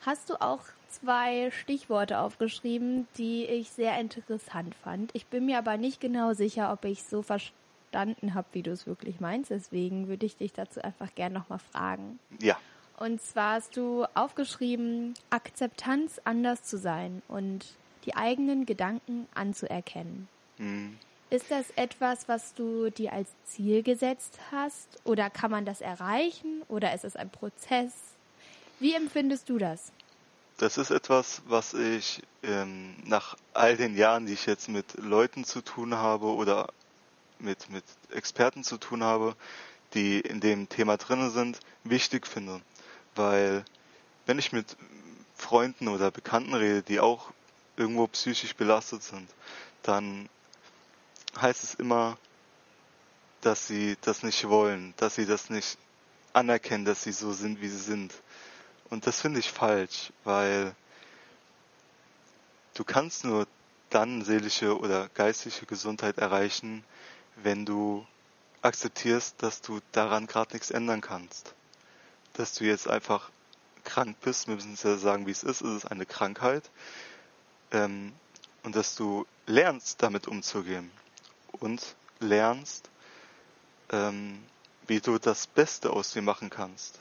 hast 0.00 0.30
du 0.30 0.40
auch 0.40 0.60
zwei 0.88 1.50
Stichworte 1.50 2.18
aufgeschrieben, 2.18 3.06
die 3.18 3.44
ich 3.44 3.70
sehr 3.70 3.98
interessant 4.00 4.74
fand. 4.82 5.10
Ich 5.14 5.26
bin 5.26 5.44
mir 5.44 5.58
aber 5.58 5.76
nicht 5.76 6.00
genau 6.00 6.32
sicher, 6.32 6.72
ob 6.72 6.84
ich 6.84 7.02
so 7.02 7.22
verstanden 7.22 8.34
habe, 8.34 8.46
wie 8.52 8.62
du 8.62 8.70
es 8.70 8.86
wirklich 8.86 9.20
meinst. 9.20 9.50
Deswegen 9.50 10.08
würde 10.08 10.24
ich 10.24 10.36
dich 10.36 10.52
dazu 10.52 10.82
einfach 10.82 11.14
gerne 11.14 11.34
nochmal 11.34 11.58
fragen. 11.58 12.18
Ja. 12.40 12.56
Und 12.96 13.20
zwar 13.20 13.54
hast 13.54 13.76
du 13.76 14.04
aufgeschrieben, 14.14 15.14
Akzeptanz 15.30 16.20
anders 16.24 16.62
zu 16.64 16.78
sein 16.78 17.22
und 17.28 17.64
die 18.04 18.14
eigenen 18.14 18.66
Gedanken 18.66 19.26
anzuerkennen. 19.34 20.28
Mhm. 20.58 20.96
Ist 21.30 21.50
das 21.50 21.70
etwas, 21.70 22.28
was 22.28 22.54
du 22.54 22.90
dir 22.90 23.12
als 23.12 23.28
Ziel 23.46 23.82
gesetzt 23.82 24.38
hast? 24.52 24.88
Oder 25.04 25.30
kann 25.30 25.50
man 25.50 25.64
das 25.64 25.80
erreichen? 25.80 26.62
Oder 26.68 26.94
ist 26.94 27.04
es 27.04 27.16
ein 27.16 27.30
Prozess? 27.30 27.92
Wie 28.78 28.94
empfindest 28.94 29.48
du 29.48 29.58
das? 29.58 29.90
Das 30.58 30.78
ist 30.78 30.90
etwas, 30.90 31.42
was 31.46 31.74
ich 31.74 32.22
ähm, 32.44 32.94
nach 33.04 33.36
all 33.54 33.76
den 33.76 33.96
Jahren, 33.96 34.26
die 34.26 34.34
ich 34.34 34.46
jetzt 34.46 34.68
mit 34.68 34.94
Leuten 34.98 35.44
zu 35.44 35.62
tun 35.62 35.96
habe 35.96 36.26
oder 36.26 36.68
mit, 37.40 37.68
mit 37.70 37.84
Experten 38.10 38.62
zu 38.62 38.78
tun 38.78 39.02
habe, 39.02 39.34
die 39.94 40.20
in 40.20 40.40
dem 40.40 40.68
Thema 40.68 40.96
drin 40.96 41.30
sind, 41.30 41.58
wichtig 41.82 42.26
finde. 42.26 42.60
Weil 43.14 43.64
wenn 44.26 44.38
ich 44.38 44.52
mit 44.52 44.76
Freunden 45.36 45.88
oder 45.88 46.10
Bekannten 46.10 46.54
rede, 46.54 46.82
die 46.82 47.00
auch 47.00 47.30
irgendwo 47.76 48.06
psychisch 48.06 48.54
belastet 48.54 49.02
sind, 49.02 49.28
dann 49.82 50.28
heißt 51.40 51.64
es 51.64 51.74
immer, 51.74 52.16
dass 53.40 53.66
sie 53.66 53.96
das 54.00 54.22
nicht 54.22 54.48
wollen, 54.48 54.94
dass 54.96 55.16
sie 55.16 55.26
das 55.26 55.50
nicht 55.50 55.76
anerkennen, 56.32 56.84
dass 56.84 57.02
sie 57.02 57.12
so 57.12 57.32
sind, 57.32 57.60
wie 57.60 57.68
sie 57.68 57.78
sind. 57.78 58.14
Und 58.90 59.06
das 59.06 59.20
finde 59.20 59.40
ich 59.40 59.50
falsch, 59.50 60.12
weil 60.24 60.74
du 62.74 62.84
kannst 62.84 63.24
nur 63.24 63.46
dann 63.90 64.24
seelische 64.24 64.78
oder 64.78 65.08
geistige 65.10 65.66
Gesundheit 65.66 66.18
erreichen, 66.18 66.84
wenn 67.36 67.64
du 67.66 68.06
akzeptierst, 68.62 69.42
dass 69.42 69.60
du 69.60 69.80
daran 69.92 70.26
gerade 70.26 70.54
nichts 70.54 70.70
ändern 70.70 71.00
kannst. 71.00 71.54
Dass 72.34 72.54
du 72.54 72.64
jetzt 72.64 72.88
einfach 72.88 73.30
krank 73.84 74.16
bist, 74.20 74.48
wir 74.48 74.54
müssen 74.54 74.74
es 74.74 74.82
ja 74.82 74.96
sagen, 74.96 75.26
wie 75.26 75.30
es 75.30 75.42
ist, 75.42 75.60
es 75.62 75.84
ist 75.84 75.86
eine 75.86 76.06
Krankheit. 76.06 76.70
Ähm, 77.70 78.12
und 78.62 78.76
dass 78.76 78.96
du 78.96 79.26
lernst, 79.46 80.02
damit 80.02 80.26
umzugehen 80.26 80.90
und 81.52 81.96
lernst, 82.20 82.90
ähm, 83.90 84.42
wie 84.86 85.00
du 85.00 85.18
das 85.18 85.46
Beste 85.46 85.90
aus 85.90 86.12
dir 86.12 86.22
machen 86.22 86.50
kannst. 86.50 87.00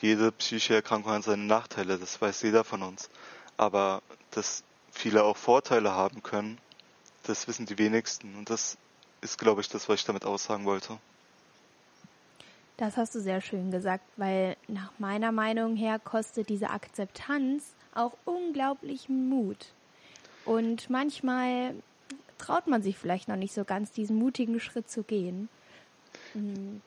Jede 0.00 0.32
psychische 0.32 0.74
Erkrankung 0.74 1.12
hat 1.12 1.24
seine 1.24 1.44
Nachteile, 1.44 1.98
das 1.98 2.20
weiß 2.20 2.42
jeder 2.42 2.64
von 2.64 2.82
uns. 2.82 3.08
Aber 3.56 4.02
dass 4.30 4.62
viele 4.90 5.24
auch 5.24 5.36
Vorteile 5.36 5.92
haben 5.92 6.22
können, 6.22 6.58
das 7.22 7.48
wissen 7.48 7.66
die 7.66 7.78
wenigsten. 7.78 8.36
Und 8.36 8.50
das 8.50 8.76
ist, 9.20 9.38
glaube 9.38 9.60
ich, 9.62 9.68
das, 9.68 9.88
was 9.88 10.00
ich 10.00 10.04
damit 10.04 10.24
aussagen 10.24 10.64
wollte. 10.64 10.98
Das 12.76 12.96
hast 12.98 13.14
du 13.14 13.20
sehr 13.20 13.40
schön 13.40 13.70
gesagt, 13.70 14.04
weil 14.16 14.56
nach 14.68 14.92
meiner 14.98 15.32
Meinung 15.32 15.76
her 15.76 15.98
kostet 15.98 16.50
diese 16.50 16.70
Akzeptanz 16.70 17.74
auch 17.94 18.12
unglaublich 18.26 19.08
Mut. 19.08 19.72
Und 20.44 20.90
manchmal 20.90 21.74
traut 22.38 22.66
man 22.66 22.82
sich 22.82 22.98
vielleicht 22.98 23.28
noch 23.28 23.36
nicht 23.36 23.54
so 23.54 23.64
ganz, 23.64 23.92
diesen 23.92 24.18
mutigen 24.18 24.60
Schritt 24.60 24.90
zu 24.90 25.02
gehen. 25.02 25.48
Hm. 26.32 26.82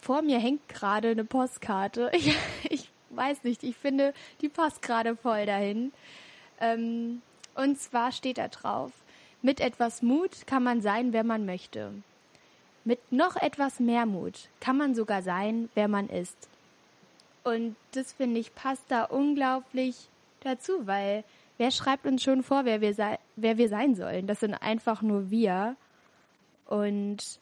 Vor 0.00 0.22
mir 0.22 0.38
hängt 0.38 0.68
gerade 0.68 1.10
eine 1.10 1.24
Postkarte. 1.24 2.10
Ich, 2.14 2.36
ich, 2.68 2.90
weiß 3.10 3.42
nicht, 3.42 3.64
ich 3.64 3.76
finde, 3.76 4.14
die 4.40 4.48
passt 4.48 4.82
gerade 4.82 5.16
voll 5.16 5.46
dahin. 5.46 5.92
Ähm, 6.60 7.22
und 7.54 7.78
zwar 7.78 8.12
steht 8.12 8.38
da 8.38 8.48
drauf, 8.48 8.92
mit 9.42 9.60
etwas 9.60 10.02
Mut 10.02 10.46
kann 10.46 10.62
man 10.62 10.80
sein, 10.80 11.12
wer 11.12 11.24
man 11.24 11.44
möchte. 11.44 11.92
Mit 12.84 13.00
noch 13.12 13.36
etwas 13.36 13.78
mehr 13.78 14.06
Mut 14.06 14.48
kann 14.60 14.76
man 14.76 14.94
sogar 14.94 15.22
sein, 15.22 15.68
wer 15.74 15.88
man 15.88 16.08
ist. 16.08 16.48
Und 17.44 17.76
das 17.92 18.12
finde 18.12 18.40
ich 18.40 18.54
passt 18.54 18.84
da 18.88 19.04
unglaublich 19.04 20.08
dazu, 20.40 20.86
weil 20.86 21.24
wer 21.58 21.70
schreibt 21.70 22.06
uns 22.06 22.22
schon 22.22 22.42
vor, 22.42 22.64
wer 22.64 22.80
wir, 22.80 22.94
sei, 22.94 23.18
wer 23.36 23.58
wir 23.58 23.68
sein 23.68 23.94
sollen? 23.94 24.26
Das 24.26 24.40
sind 24.40 24.54
einfach 24.54 25.02
nur 25.02 25.30
wir. 25.30 25.76
Und 26.66 27.40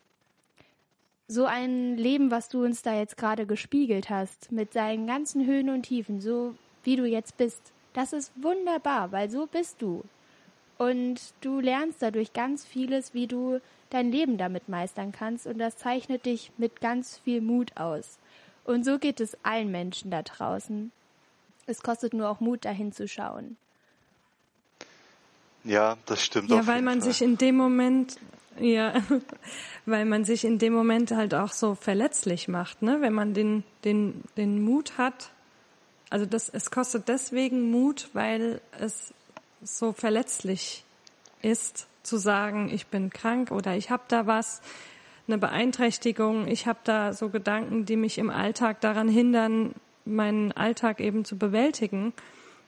so 1.28 1.44
ein 1.44 1.96
Leben, 1.96 2.30
was 2.30 2.48
du 2.48 2.64
uns 2.64 2.82
da 2.82 2.94
jetzt 2.94 3.16
gerade 3.16 3.46
gespiegelt 3.46 4.08
hast, 4.08 4.50
mit 4.50 4.72
seinen 4.72 5.06
ganzen 5.06 5.46
Höhen 5.46 5.68
und 5.68 5.82
Tiefen, 5.82 6.20
so 6.20 6.54
wie 6.84 6.96
du 6.96 7.04
jetzt 7.04 7.36
bist, 7.36 7.60
das 7.92 8.12
ist 8.12 8.32
wunderbar, 8.36 9.12
weil 9.12 9.30
so 9.30 9.46
bist 9.46 9.82
du. 9.82 10.02
Und 10.78 11.20
du 11.40 11.60
lernst 11.60 12.00
dadurch 12.00 12.32
ganz 12.32 12.64
vieles, 12.64 13.12
wie 13.12 13.26
du 13.26 13.60
dein 13.90 14.12
Leben 14.12 14.38
damit 14.38 14.68
meistern 14.68 15.12
kannst. 15.12 15.46
Und 15.46 15.58
das 15.58 15.76
zeichnet 15.76 16.24
dich 16.24 16.52
mit 16.56 16.80
ganz 16.80 17.18
viel 17.18 17.40
Mut 17.40 17.76
aus. 17.76 18.18
Und 18.64 18.84
so 18.84 18.98
geht 18.98 19.20
es 19.20 19.36
allen 19.42 19.70
Menschen 19.70 20.10
da 20.10 20.22
draußen. 20.22 20.92
Es 21.66 21.82
kostet 21.82 22.14
nur 22.14 22.28
auch 22.28 22.40
Mut, 22.40 22.64
dahin 22.64 22.92
zu 22.92 23.08
schauen. 23.08 23.56
Ja, 25.64 25.98
das 26.06 26.22
stimmt. 26.22 26.48
Ja, 26.50 26.66
weil 26.66 26.82
man 26.82 27.00
Fall. 27.00 27.12
sich 27.12 27.22
in 27.22 27.36
dem 27.36 27.56
Moment, 27.56 28.18
ja, 28.58 28.94
weil 29.86 30.04
man 30.04 30.24
sich 30.24 30.44
in 30.44 30.58
dem 30.58 30.72
Moment 30.72 31.10
halt 31.10 31.34
auch 31.34 31.52
so 31.52 31.74
verletzlich 31.74 32.48
macht, 32.48 32.82
ne? 32.82 33.00
Wenn 33.00 33.12
man 33.12 33.34
den, 33.34 33.64
den, 33.84 34.22
den 34.36 34.62
Mut 34.62 34.96
hat, 34.96 35.30
also 36.10 36.24
das, 36.24 36.48
es 36.48 36.70
kostet 36.70 37.08
deswegen 37.08 37.70
Mut, 37.70 38.08
weil 38.12 38.60
es 38.78 39.12
so 39.62 39.92
verletzlich 39.92 40.84
ist, 41.42 41.86
zu 42.02 42.16
sagen, 42.16 42.70
ich 42.72 42.86
bin 42.86 43.10
krank 43.10 43.50
oder 43.50 43.76
ich 43.76 43.90
habe 43.90 44.04
da 44.08 44.26
was, 44.26 44.62
eine 45.28 45.38
Beeinträchtigung, 45.38 46.48
ich 46.48 46.66
habe 46.66 46.78
da 46.84 47.12
so 47.12 47.28
Gedanken, 47.28 47.84
die 47.84 47.96
mich 47.96 48.16
im 48.16 48.30
Alltag 48.30 48.80
daran 48.80 49.08
hindern, 49.08 49.74
meinen 50.06 50.52
Alltag 50.52 51.00
eben 51.00 51.24
zu 51.26 51.36
bewältigen. 51.36 52.14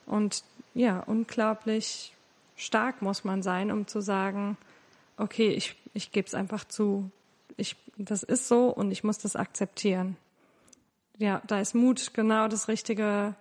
Und 0.04 0.44
ja, 0.74 1.00
unglaublich 1.00 2.14
stark 2.56 3.00
muss 3.00 3.24
man 3.24 3.42
sein, 3.42 3.72
um 3.72 3.86
zu 3.86 4.02
sagen, 4.02 4.58
okay, 5.16 5.48
ich, 5.48 5.74
ich 5.94 6.12
gebe 6.12 6.26
es 6.26 6.34
einfach 6.34 6.64
zu. 6.64 7.10
Ich, 7.56 7.76
das 7.96 8.22
ist 8.22 8.46
so 8.46 8.68
und 8.68 8.90
ich 8.90 9.04
muss 9.04 9.16
das 9.16 9.36
akzeptieren. 9.36 10.18
Ja, 11.16 11.40
da 11.46 11.60
ist 11.60 11.74
Mut 11.74 12.12
genau 12.12 12.46
das 12.48 12.68
richtige 12.68 13.34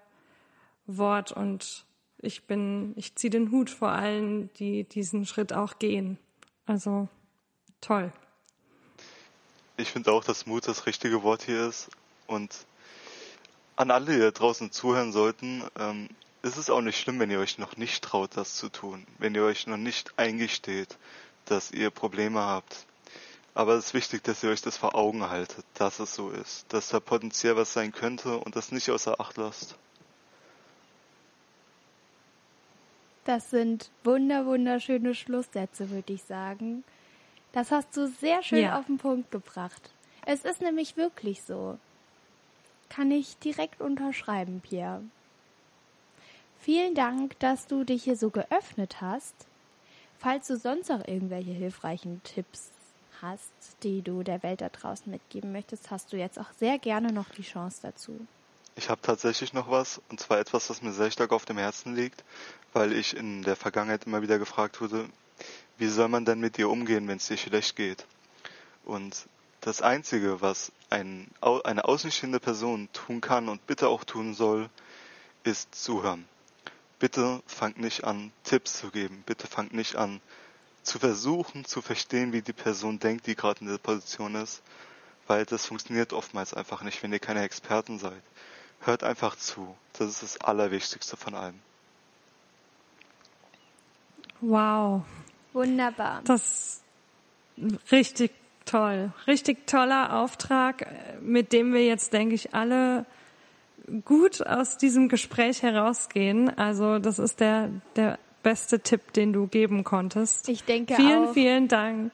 Wort 0.88 1.34
und 1.34 1.86
ich 2.22 2.44
bin, 2.44 2.94
ich 2.96 3.16
ziehe 3.16 3.32
den 3.32 3.52
Hut 3.52 3.70
vor 3.70 3.90
allen, 3.90 4.52
die 4.56 4.84
diesen 4.84 5.26
Schritt 5.26 5.54
auch 5.54 5.80
gehen. 5.80 6.18
Also 6.66 7.08
toll. 7.82 8.12
Ich 9.78 9.92
finde 9.92 10.12
auch, 10.12 10.24
dass 10.24 10.46
Mut 10.46 10.68
das 10.68 10.86
richtige 10.86 11.24
Wort 11.24 11.44
hier 11.44 11.68
ist 11.68 11.90
und 12.28 12.54
an 13.78 13.92
alle, 13.92 14.14
die 14.14 14.20
da 14.20 14.32
draußen 14.32 14.72
zuhören 14.72 15.14
sollten, 15.14 15.64
ähm, 15.80 16.10
ist 16.42 16.58
es 16.58 16.70
auch 16.70 16.82
nicht 16.82 17.00
schlimm, 17.00 17.20
wenn 17.20 17.32
ihr 17.32 17.40
euch 17.40 17.58
noch 17.58 17.78
nicht 17.78 18.04
traut, 18.04 18.36
das 18.36 18.56
zu 18.56 18.70
tun, 18.70 19.08
wenn 19.18 19.36
ihr 19.36 19.44
euch 19.44 19.68
noch 19.68 19.78
nicht 19.78 20.14
eingesteht, 20.18 20.98
dass 21.46 21.72
ihr 21.72 21.90
Probleme 21.90 22.42
habt. 22.42 22.86
Aber 23.54 23.74
es 23.74 23.88
ist 23.88 23.94
wichtig, 23.94 24.24
dass 24.24 24.44
ihr 24.44 24.50
euch 24.50 24.62
das 24.62 24.78
vor 24.78 24.96
Augen 24.96 25.30
haltet, 25.30 25.66
dass 25.74 26.00
es 26.00 26.14
so 26.14 26.30
ist, 26.30 26.66
dass 26.70 26.90
da 26.90 27.00
potenziell 27.00 27.56
was 27.56 27.74
sein 27.74 27.92
könnte 27.92 28.38
und 28.38 28.56
das 28.56 28.72
nicht 28.72 28.90
außer 28.90 29.20
Acht 29.20 29.38
lasst. 29.38 29.76
Das 33.26 33.50
sind 33.50 33.92
wunder, 34.04 34.46
wunderschöne 34.46 35.14
Schlusssätze, 35.14 35.90
würde 35.90 36.14
ich 36.14 36.24
sagen. 36.24 36.84
Das 37.52 37.72
hast 37.72 37.96
du 37.96 38.08
sehr 38.08 38.44
schön 38.44 38.64
ja. 38.64 38.80
auf 38.80 38.86
den 38.86 38.98
Punkt 38.98 39.32
gebracht. 39.32 39.92
Es 40.26 40.46
ist 40.46 40.62
nämlich 40.62 40.98
wirklich 40.98 41.44
so. 41.44 41.78
Kann 42.90 43.12
ich 43.12 43.38
direkt 43.38 43.82
unterschreiben, 43.82 44.62
Pierre. 44.62 45.02
Vielen 46.60 46.94
Dank, 46.96 47.40
dass 47.40 47.68
du 47.68 47.84
dich 47.84 48.04
hier 48.04 48.18
so 48.18 48.30
geöffnet 48.30 49.02
hast. 49.02 49.34
Falls 50.20 50.48
du 50.48 50.58
sonst 50.58 50.90
noch 50.90 51.08
irgendwelche 51.08 51.52
hilfreichen 51.52 52.22
Tipps 52.24 52.70
hast, 53.22 53.52
die 53.84 54.02
du 54.02 54.24
der 54.24 54.44
Welt 54.44 54.62
da 54.62 54.70
draußen 54.70 55.10
mitgeben 55.10 55.52
möchtest, 55.52 55.92
hast 55.92 56.12
du 56.12 56.18
jetzt 56.18 56.38
auch 56.38 56.52
sehr 56.58 56.78
gerne 56.78 57.14
noch 57.14 57.30
die 57.30 57.44
Chance 57.44 57.80
dazu. 57.82 58.20
Ich 58.80 58.90
habe 58.90 59.02
tatsächlich 59.02 59.54
noch 59.54 59.70
was, 59.70 60.02
und 60.10 60.20
zwar 60.20 60.40
etwas, 60.40 60.70
was 60.70 60.82
mir 60.82 60.94
sehr 60.94 61.12
stark 61.12 61.32
auf 61.32 61.46
dem 61.46 61.58
Herzen 61.58 61.96
liegt, 61.96 62.24
weil 62.74 62.94
ich 62.94 63.16
in 63.16 63.44
der 63.44 63.56
Vergangenheit 63.56 64.06
immer 64.06 64.22
wieder 64.22 64.40
gefragt 64.40 64.80
wurde, 64.82 65.10
wie 65.78 65.88
soll 65.88 66.08
man 66.08 66.26
denn 66.26 66.40
mit 66.40 66.58
dir 66.58 66.70
umgehen, 66.70 67.08
wenn 67.08 67.18
es 67.18 67.28
dir 67.28 67.38
schlecht 67.38 67.76
geht? 67.76 68.06
Und 68.86 69.28
das 69.62 69.82
Einzige, 69.82 70.42
was 70.42 70.72
ein, 70.90 71.30
eine 71.42 71.86
außenstehende 71.86 72.40
Person 72.40 72.90
tun 72.94 73.22
kann 73.22 73.50
und 73.50 73.68
bitte 73.68 73.90
auch 73.90 74.04
tun 74.04 74.34
soll, 74.34 74.70
ist 75.44 75.76
zuhören 75.76 76.26
bitte 77.00 77.42
fangt 77.48 77.80
nicht 77.80 78.04
an, 78.04 78.32
Tipps 78.44 78.80
zu 78.80 78.92
geben. 78.92 79.24
Bitte 79.26 79.48
fangt 79.48 79.74
nicht 79.74 79.96
an, 79.96 80.22
zu 80.84 81.00
versuchen, 81.00 81.66
zu 81.66 81.82
verstehen, 81.82 82.34
wie 82.34 82.42
die 82.42 82.54
Person 82.54 83.00
denkt, 83.00 83.26
die 83.28 83.36
gerade 83.36 83.62
in 83.62 83.68
der 83.68 83.78
Position 83.78 84.36
ist. 84.36 84.62
Weil 85.26 85.46
das 85.46 85.66
funktioniert 85.66 86.14
oftmals 86.14 86.54
einfach 86.54 86.82
nicht, 86.82 87.02
wenn 87.02 87.14
ihr 87.14 87.20
keine 87.20 87.44
Experten 87.44 88.00
seid. 88.00 88.22
Hört 88.82 89.04
einfach 89.04 89.36
zu. 89.36 89.76
Das 89.94 90.08
ist 90.10 90.24
das 90.24 90.42
Allerwichtigste 90.42 91.18
von 91.18 91.36
allem. 91.36 91.60
Wow. 94.42 95.04
Wunderbar. 95.54 96.22
Das 96.24 96.82
richtig 97.92 98.32
toll. 98.66 99.12
Richtig 99.28 99.68
toller 99.68 100.14
Auftrag, 100.14 100.88
mit 101.22 101.52
dem 101.52 101.74
wir 101.74 101.86
jetzt, 101.86 102.14
denke 102.14 102.36
ich, 102.36 102.54
alle 102.54 103.06
gut 104.06 104.46
aus 104.46 104.78
diesem 104.78 105.10
Gespräch 105.10 105.64
herausgehen. 105.64 106.56
Also 106.58 107.00
das 107.00 107.20
ist 107.20 107.40
der, 107.40 107.70
der 107.96 108.20
beste 108.44 108.80
Tipp, 108.80 109.14
den 109.14 109.34
du 109.34 109.48
geben 109.48 109.84
konntest. 109.84 110.48
Ich 110.48 110.64
denke 110.64 110.96
vielen, 110.96 111.26
auch. 111.26 111.34
Vielen 111.34 111.68
Dank. 111.68 112.12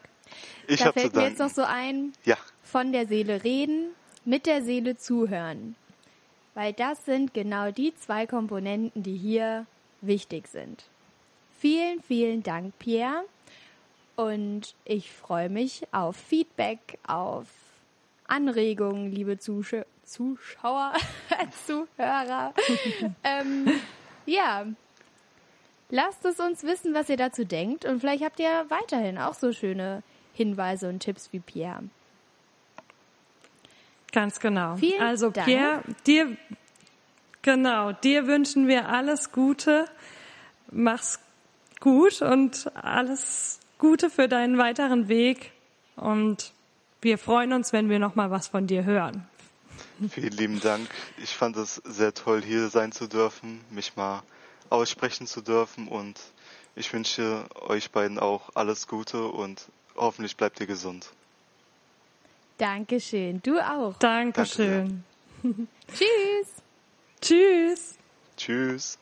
Ich 0.68 0.82
da 0.82 0.92
fällt 0.92 1.16
mir 1.16 1.30
jetzt 1.30 1.40
noch 1.40 1.50
so 1.50 1.64
ein, 1.64 2.14
Ja, 2.24 2.38
von 2.64 2.92
der 2.92 3.08
Seele 3.08 3.44
reden, 3.44 3.90
mit 4.24 4.46
der 4.46 4.64
Seele 4.64 4.98
zuhören. 4.98 5.76
Weil 6.56 6.74
das 6.74 7.06
sind 7.06 7.34
genau 7.34 7.70
die 7.70 7.94
zwei 7.96 8.26
Komponenten, 8.26 9.04
die 9.04 9.18
hier 9.18 9.68
wichtig 10.02 10.48
sind. 10.48 10.86
Vielen, 11.60 12.02
vielen 12.02 12.42
Dank, 12.44 12.78
Pierre. 12.80 13.26
Und 14.16 14.74
ich 14.86 15.12
freue 15.12 15.50
mich 15.50 15.86
auf 15.92 16.16
Feedback, 16.16 16.98
auf 17.06 17.48
Anregungen, 18.28 19.12
liebe 19.12 19.38
Zusch 19.38 19.76
Zuschauer, 20.06 20.94
Zuhörer. 21.66 22.54
ähm, 23.24 23.68
ja, 24.26 24.66
lasst 25.90 26.24
es 26.26 26.40
uns 26.40 26.64
wissen, 26.64 26.94
was 26.94 27.10
ihr 27.10 27.18
dazu 27.18 27.44
denkt. 27.44 27.86
Und 27.86 28.00
vielleicht 28.00 28.24
habt 28.24 28.40
ihr 28.40 28.66
weiterhin 28.70 29.18
auch 29.18 29.34
so 29.34 29.52
schöne 29.52 30.04
Hinweise 30.34 30.88
und 30.88 31.00
Tipps 31.00 31.34
wie 31.34 31.40
Pierre. 31.40 31.84
Ganz 34.16 34.40
genau. 34.40 34.78
Vielen 34.78 35.02
also 35.02 35.30
Dank. 35.30 35.46
Pierre, 35.46 35.84
dir 36.08 36.38
genau, 37.42 37.92
dir 37.92 38.28
wünschen 38.28 38.66
wir 38.70 38.88
alles 38.88 39.34
Gute. 39.34 39.90
Mach's 40.72 41.20
gut 41.82 42.22
und 42.22 42.72
alles 42.76 43.60
Gute 43.78 44.10
für 44.10 44.30
deinen 44.30 44.58
weiteren 44.58 45.10
Weg 45.10 45.52
und 45.98 46.54
wir 47.02 47.18
freuen 47.18 47.52
uns, 47.52 47.74
wenn 47.74 47.90
wir 47.90 48.00
noch 48.00 48.16
mal 48.16 48.32
was 48.32 48.48
von 48.48 48.68
dir 48.68 48.86
hören. 48.86 49.28
vielen 50.10 50.32
lieben 50.32 50.62
Dank. 50.62 50.88
Ich 51.22 51.32
fand 51.32 51.58
es 51.58 51.76
sehr 51.84 52.14
toll, 52.14 52.42
hier 52.42 52.70
sein 52.70 52.94
zu 52.94 53.08
dürfen, 53.08 53.60
mich 53.70 53.98
mal 53.98 54.24
aussprechen 54.70 55.28
zu 55.28 55.42
dürfen 55.42 55.90
und 55.90 56.22
ich 56.78 56.94
wünsche 56.94 57.44
euch 57.68 57.92
beiden 57.92 58.18
auch 58.18 58.50
alles 58.56 58.88
Gute 58.88 59.28
und 59.28 59.66
hoffentlich 59.98 60.38
bleibt 60.38 60.62
ihr 60.62 60.68
gesund. 60.68 61.10
Dankeschön. 62.58 63.42
Du 63.44 63.60
auch. 63.60 63.98
Dankeschön. 63.98 65.04
Tschüss. 65.88 66.48
Tschüss. 67.22 67.96
Tschüss. 68.38 68.98